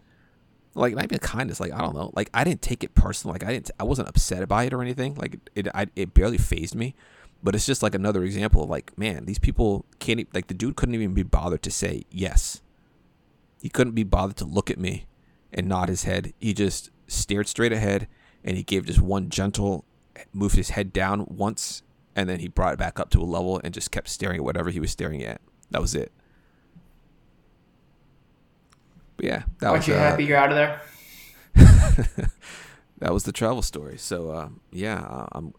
like 0.76 0.96
not 0.96 1.04
even 1.04 1.20
kindness 1.20 1.60
like 1.60 1.72
i 1.72 1.78
don't 1.78 1.94
know 1.94 2.12
like 2.16 2.30
i 2.34 2.44
didn't 2.44 2.62
take 2.62 2.84
it 2.84 2.96
personal 2.96 3.32
like 3.32 3.44
i 3.44 3.52
didn't 3.52 3.70
i 3.80 3.84
wasn't 3.84 4.08
upset 4.08 4.48
by 4.48 4.64
it 4.64 4.74
or 4.74 4.82
anything 4.82 5.14
like 5.16 5.38
it 5.54 5.68
I, 5.76 5.86
it 5.96 6.14
barely 6.16 6.38
fazed 6.40 6.74
me 6.74 6.96
But 7.44 7.56
it's 7.56 7.66
just 7.66 7.84
like 7.84 7.94
another 7.94 8.24
example 8.24 8.64
of 8.64 8.70
like, 8.70 8.98
man, 8.98 9.26
these 9.26 9.38
people 9.38 9.86
can't 10.00 10.34
like 10.34 10.48
the 10.48 10.54
dude 10.54 10.78
couldn't 10.78 10.96
even 10.96 11.14
be 11.14 11.24
bothered 11.24 11.62
to 11.64 11.72
say 11.72 12.06
yes. 12.10 12.62
He 13.62 13.70
couldn't 13.70 13.94
be 13.94 14.04
bothered 14.04 14.38
to 14.38 14.46
look 14.46 14.72
at 14.72 14.80
me 14.80 15.06
and 15.52 15.68
nod 15.68 15.90
his 15.90 16.06
head. 16.06 16.34
He 16.40 16.54
just 16.54 16.90
stared 17.08 17.50
straight 17.50 17.74
ahead 17.74 18.08
and 18.46 18.56
he 18.56 18.64
gave 18.64 18.86
just 18.86 19.02
one 19.02 19.30
gentle 19.30 19.84
moved 20.32 20.56
his 20.56 20.70
head 20.70 20.94
down 20.94 21.26
once 21.30 21.84
and 22.16 22.30
then 22.30 22.40
he 22.40 22.48
brought 22.48 22.74
it 22.74 22.80
back 22.80 23.00
up 23.00 23.10
to 23.12 23.22
a 23.22 23.26
level 23.26 23.60
and 23.64 23.74
just 23.74 23.92
kept 23.92 24.10
staring 24.10 24.38
at 24.38 24.44
whatever 24.44 24.70
he 24.70 24.80
was 24.80 24.92
staring 24.92 25.24
at. 25.24 25.42
That 25.72 25.82
was 25.82 25.96
it. 25.96 26.12
But 29.18 29.26
yeah, 29.26 29.44
that 29.60 29.68
Aren't 29.68 29.80
was 29.80 29.88
you 29.88 29.94
uh, 29.96 30.00
happy 30.00 30.26
you're 30.26 30.38
out 30.38 30.52
of 30.52 30.56
there? 30.56 30.82
that 33.00 33.14
was 33.14 33.24
the 33.24 33.32
travel 33.32 33.62
story. 33.62 33.98
So 33.98 34.32
uh, 34.32 34.50
yeah, 34.72 35.28
I'm 35.32 35.54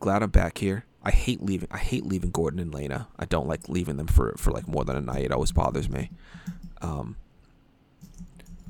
glad 0.00 0.22
I'm 0.22 0.30
back 0.30 0.58
here. 0.58 0.84
I 1.02 1.10
hate 1.10 1.42
leaving. 1.42 1.68
I 1.70 1.78
hate 1.78 2.04
leaving 2.04 2.30
Gordon 2.30 2.58
and 2.58 2.74
Lena. 2.74 3.08
I 3.18 3.24
don't 3.26 3.46
like 3.46 3.68
leaving 3.68 3.96
them 3.96 4.08
for 4.08 4.34
for 4.36 4.50
like 4.50 4.66
more 4.66 4.84
than 4.84 4.96
a 4.96 5.00
night. 5.00 5.24
It 5.24 5.32
always 5.32 5.52
bothers 5.52 5.88
me. 5.88 6.10
Um. 6.82 7.16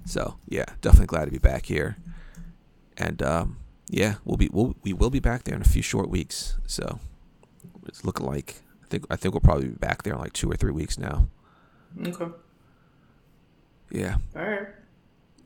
So 0.04 0.36
yeah, 0.48 0.66
definitely 0.80 1.06
glad 1.06 1.24
to 1.24 1.30
be 1.30 1.38
back 1.38 1.66
here. 1.66 1.96
And 2.98 3.22
um, 3.22 3.58
yeah, 3.88 4.16
we'll 4.24 4.36
be 4.36 4.48
we'll, 4.52 4.74
we 4.82 4.92
will 4.92 5.10
be 5.10 5.20
back 5.20 5.44
there 5.44 5.54
in 5.54 5.62
a 5.62 5.64
few 5.68 5.82
short 5.82 6.08
weeks. 6.08 6.56
So 6.66 6.98
it's 7.86 8.04
looking 8.04 8.26
like 8.26 8.56
I 8.82 8.86
think 8.88 9.06
I 9.10 9.16
think 9.16 9.34
we'll 9.34 9.40
probably 9.40 9.68
be 9.68 9.74
back 9.76 10.02
there 10.02 10.14
in 10.14 10.20
like 10.20 10.32
two 10.32 10.50
or 10.50 10.56
three 10.56 10.72
weeks 10.72 10.98
now. 10.98 11.28
Okay. 12.06 12.26
Yeah. 13.90 14.16
All 14.34 14.42
right. 14.42 14.68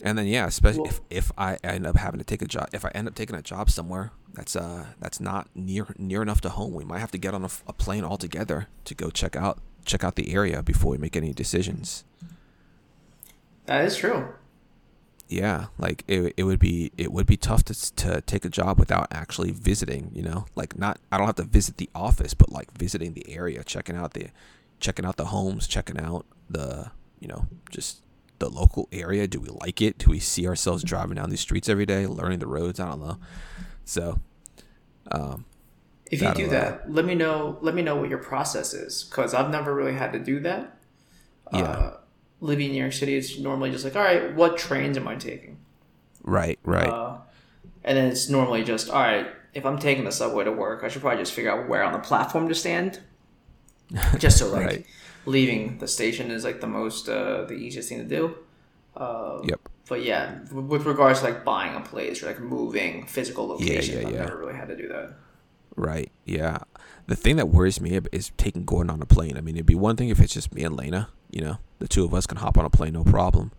And 0.03 0.17
then 0.17 0.27
yeah, 0.27 0.47
especially 0.47 0.81
Well- 0.83 0.91
if, 0.91 1.01
if 1.11 1.33
I 1.37 1.59
end 1.63 1.87
up 1.87 1.97
having 1.97 2.19
to 2.19 2.25
take 2.25 2.41
a 2.43 2.47
job, 2.47 2.69
if 2.73 2.85
I 2.85 2.91
end 2.95 3.07
up 3.07 3.15
taking 3.15 3.37
a 3.37 3.43
job 3.43 3.71
somewhere 3.71 4.13
that's 4.33 4.57
uh 4.57 4.87
that's 4.99 5.21
not 5.21 5.49
near 5.55 5.87
near 5.99 6.23
enough 6.23 6.41
to 6.43 6.49
home, 6.49 6.73
we 6.73 6.85
might 6.85 7.01
have 7.01 7.11
to 7.11 7.19
get 7.19 7.35
on 7.35 7.45
a 7.45 7.73
plane 7.75 8.05
altogether 8.05 8.69
to 8.87 8.95
go 8.95 9.11
check 9.11 9.37
out 9.37 9.59
check 9.85 10.03
out 10.03 10.17
the 10.17 10.33
area 10.33 10.63
before 10.63 10.93
we 10.93 10.99
make 10.99 11.17
any 11.17 11.33
decisions. 11.35 12.05
That 13.67 13.85
is 13.85 13.97
true. 13.97 14.29
Yeah, 15.31 15.67
like 15.79 16.03
it, 16.09 16.35
it 16.37 16.43
would 16.43 16.59
be 16.59 16.91
it 16.99 17.13
would 17.13 17.27
be 17.27 17.37
tough 17.37 17.63
to 17.67 17.95
to 17.95 18.21
take 18.23 18.45
a 18.45 18.49
job 18.49 18.81
without 18.81 19.07
actually 19.13 19.53
visiting. 19.53 20.11
You 20.13 20.23
know, 20.23 20.47
like 20.57 20.77
not 20.77 20.99
I 21.13 21.19
don't 21.19 21.27
have 21.27 21.37
to 21.37 21.45
visit 21.45 21.77
the 21.77 21.89
office, 21.95 22.35
but 22.35 22.51
like 22.51 22.77
visiting 22.77 23.15
the 23.15 23.31
area, 23.31 23.63
checking 23.63 23.95
out 23.95 24.15
the 24.15 24.31
checking 24.81 25.05
out 25.05 25.17
the 25.17 25.27
homes, 25.27 25.69
checking 25.69 26.01
out 26.01 26.27
the 26.49 26.91
you 27.21 27.29
know 27.29 27.47
just 27.71 28.03
the 28.41 28.49
local 28.49 28.89
area. 28.91 29.29
Do 29.29 29.39
we 29.39 29.49
like 29.49 29.81
it? 29.81 29.99
Do 29.99 30.11
we 30.11 30.19
see 30.19 30.49
ourselves 30.49 30.83
driving 30.83 31.15
down 31.15 31.31
these 31.31 31.41
streets 31.41 31.69
every 31.69 31.87
day, 31.87 32.09
learning 32.09 32.41
the 32.41 32.49
roads? 32.49 32.81
I 32.81 32.89
don't 32.89 33.01
know. 33.01 33.19
So, 33.85 34.19
um, 35.13 35.45
If 36.11 36.23
you 36.23 36.35
do 36.35 36.49
that, 36.49 36.93
let 36.93 37.05
me 37.05 37.15
know. 37.15 37.57
Let 37.61 37.77
me 37.77 37.83
know 37.83 37.95
what 37.95 38.09
your 38.09 38.19
process 38.19 38.75
is, 38.75 39.05
because 39.05 39.33
I've 39.33 39.51
never 39.51 39.73
really 39.73 39.95
had 39.95 40.13
to 40.13 40.19
do 40.19 40.41
that. 40.41 40.77
Yeah. 41.53 41.61
Uh, 41.61 41.97
living 42.41 42.67
in 42.67 42.73
New 42.73 42.81
York 42.81 42.93
City 42.93 43.15
is 43.15 43.39
normally 43.39 43.71
just 43.71 43.85
like, 43.85 43.97
all 43.97 44.03
right, 44.03 44.35
what 44.35 44.57
trains 44.59 44.97
am 44.97 45.07
I 45.09 45.17
taking? 45.17 45.59
right, 46.23 46.59
right, 46.65 46.89
Uh, 46.89 47.19
and 47.85 47.97
then 47.97 48.07
it's 48.11 48.29
normally 48.29 48.63
just, 48.65 48.91
all 48.91 49.01
right, 49.01 49.27
if 49.55 49.65
I'm 49.67 49.79
taking 49.79 50.05
the 50.05 50.13
subway 50.13 50.45
to 50.45 50.53
work, 50.53 50.85
I 50.85 50.89
should 50.89 51.03
probably 51.03 51.21
just 51.23 51.33
figure 51.33 51.51
out 51.51 51.69
where 51.69 51.83
on 51.83 51.93
the 51.93 51.99
platform 51.99 52.49
to 52.49 52.55
stand. 52.55 53.01
Just 54.19 54.39
so 54.39 54.49
like 54.49 54.67
Right. 54.67 54.87
leaving 55.27 55.79
the 55.79 55.89
station 55.89 56.31
is 56.31 56.45
like 56.45 56.61
the 56.61 56.69
most 56.69 57.09
uh, 57.09 57.45
the 57.47 57.55
easiest 57.55 57.89
thing 57.89 57.99
to 57.99 58.05
do. 58.05 58.37
Uh, 58.97 59.41
yep, 59.45 59.61
But 59.89 60.05
yeah, 60.05 60.39
with 60.53 60.85
regards 60.87 61.19
to 61.21 61.25
like 61.25 61.45
buying 61.45 61.75
a 61.75 61.81
place 61.81 62.23
or 62.23 62.27
like 62.27 62.39
moving 62.41 63.07
physical 63.07 63.49
locations, 63.49 63.89
yeah, 63.89 64.07
I've 64.09 64.15
yeah. 64.15 64.25
never 64.27 64.37
really 64.39 64.55
had 64.55 64.69
to 64.69 64.77
do 64.77 64.87
that. 64.89 65.15
right, 65.75 66.13
yeah. 66.25 66.59
The 67.09 67.17
thing 67.17 67.35
that 67.37 67.49
worries 67.49 67.81
me 67.81 67.99
is 68.13 68.31
taking 68.37 68.65
Gordon 68.65 68.91
on 68.91 69.03
a 69.03 69.07
plane. 69.07 69.37
I 69.37 69.41
mean, 69.41 69.57
it'd 69.57 69.67
be 69.67 69.75
one 69.75 69.97
thing 69.97 70.09
if 70.11 70.21
it's 70.21 70.35
just 70.35 70.55
me 70.55 70.63
and 70.63 70.77
Lena. 70.77 71.09
You 71.33 71.43
know, 71.43 71.59
the 71.79 71.89
two 71.89 72.05
of 72.05 72.15
us 72.15 72.27
can 72.27 72.39
hop 72.39 72.59
on 72.59 72.65
a 72.65 72.71
plane, 72.71 72.93
no 72.93 73.05
problem. 73.05 73.53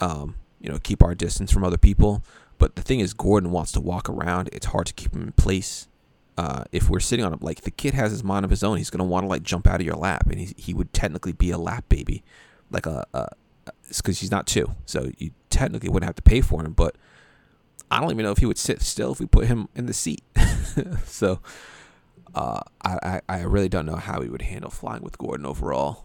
Um, 0.00 0.36
you 0.60 0.70
know, 0.70 0.78
keep 0.78 1.02
our 1.02 1.14
distance 1.14 1.50
from 1.50 1.64
other 1.64 1.78
people. 1.78 2.22
But 2.58 2.74
the 2.74 2.82
thing 2.82 3.00
is, 3.00 3.14
Gordon 3.14 3.50
wants 3.50 3.72
to 3.72 3.80
walk 3.80 4.08
around. 4.08 4.50
It's 4.52 4.66
hard 4.66 4.86
to 4.86 4.92
keep 4.92 5.14
him 5.14 5.22
in 5.22 5.32
place. 5.32 5.88
Uh, 6.36 6.64
if 6.70 6.88
we're 6.88 7.00
sitting 7.00 7.24
on 7.24 7.32
him, 7.32 7.38
like 7.42 7.62
the 7.62 7.70
kid 7.70 7.94
has 7.94 8.10
his 8.10 8.22
mind 8.22 8.44
of 8.44 8.50
his 8.50 8.62
own, 8.62 8.76
he's 8.76 8.90
gonna 8.90 9.04
want 9.04 9.24
to 9.24 9.28
like 9.28 9.42
jump 9.42 9.66
out 9.66 9.80
of 9.80 9.86
your 9.86 9.96
lap, 9.96 10.28
and 10.28 10.38
he 10.38 10.54
he 10.56 10.74
would 10.74 10.92
technically 10.92 11.32
be 11.32 11.50
a 11.50 11.58
lap 11.58 11.88
baby, 11.88 12.22
like 12.70 12.86
a, 12.86 13.04
a 13.12 13.28
because 13.88 14.20
he's 14.20 14.30
not 14.30 14.46
two, 14.46 14.74
so 14.86 15.10
you 15.18 15.32
technically 15.50 15.88
wouldn't 15.88 16.06
have 16.08 16.14
to 16.14 16.22
pay 16.22 16.40
for 16.40 16.62
him. 16.64 16.72
But 16.72 16.96
I 17.90 18.00
don't 18.00 18.10
even 18.10 18.24
know 18.24 18.30
if 18.30 18.38
he 18.38 18.46
would 18.46 18.58
sit 18.58 18.82
still 18.82 19.12
if 19.12 19.20
we 19.20 19.26
put 19.26 19.46
him 19.46 19.68
in 19.74 19.86
the 19.86 19.92
seat. 19.92 20.22
so 21.04 21.40
uh, 22.34 22.60
I, 22.82 22.98
I 23.02 23.20
I 23.28 23.42
really 23.42 23.68
don't 23.68 23.86
know 23.86 23.96
how 23.96 24.20
he 24.20 24.28
would 24.28 24.42
handle 24.42 24.70
flying 24.70 25.02
with 25.02 25.18
Gordon 25.18 25.44
overall, 25.44 26.04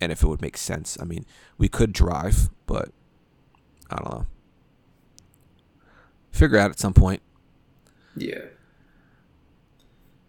and 0.00 0.12
if 0.12 0.22
it 0.22 0.26
would 0.26 0.42
make 0.42 0.56
sense. 0.56 0.96
I 1.00 1.04
mean, 1.04 1.24
we 1.56 1.68
could 1.68 1.92
drive, 1.92 2.48
but 2.66 2.90
I 3.90 3.96
don't 3.96 4.10
know. 4.12 4.26
Figure 6.32 6.58
out 6.58 6.70
at 6.70 6.78
some 6.78 6.94
point. 6.94 7.22
Yeah. 8.16 8.38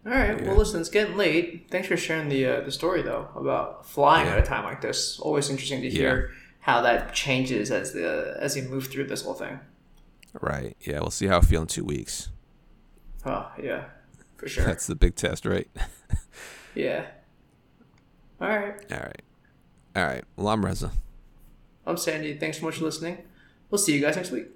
All 0.06 0.12
right. 0.12 0.40
Yeah. 0.40 0.48
Well, 0.48 0.56
listen, 0.56 0.80
it's 0.80 0.88
getting 0.88 1.16
late. 1.16 1.66
Thanks 1.70 1.86
for 1.88 1.96
sharing 1.96 2.28
the 2.28 2.46
uh, 2.46 2.60
the 2.62 2.72
story 2.72 3.02
though 3.02 3.28
about 3.36 3.86
flying 3.86 4.26
Yeah. 4.26 4.34
at 4.34 4.38
a 4.38 4.42
time 4.46 4.64
like 4.64 4.80
this. 4.80 5.18
Always 5.20 5.50
interesting 5.50 5.82
to 5.82 5.90
hear 5.90 6.30
how 6.60 6.80
that 6.82 7.12
changes 7.14 7.70
as 7.70 7.92
the 7.92 8.36
as 8.40 8.56
you 8.56 8.62
move 8.62 8.86
through 8.88 9.06
this 9.06 9.22
whole 9.22 9.34
thing. 9.34 9.60
Right. 10.40 10.76
Yeah. 10.80 11.00
We'll 11.00 11.10
see 11.10 11.26
how 11.26 11.38
I 11.38 11.40
feel 11.42 11.60
in 11.62 11.66
two 11.66 11.84
weeks. 11.84 12.30
Oh 13.26 13.50
yeah, 13.62 13.84
for 14.36 14.48
sure. 14.48 14.64
That's 14.64 14.86
the 14.86 14.94
big 14.94 15.14
test, 15.16 15.44
right? 15.44 15.68
yeah. 16.74 17.06
All 18.40 18.48
right. 18.48 18.74
All 18.90 18.98
right. 18.98 19.22
All 19.96 20.04
right. 20.04 20.24
Well, 20.36 20.48
I'm 20.48 20.64
Reza. 20.64 20.92
I'm 21.86 21.96
Sandy. 21.96 22.36
Thanks 22.36 22.58
so 22.58 22.66
much 22.66 22.76
for 22.76 22.84
listening. 22.84 23.18
We'll 23.70 23.78
see 23.78 23.94
you 23.94 24.00
guys 24.00 24.16
next 24.16 24.30
week. 24.30 24.46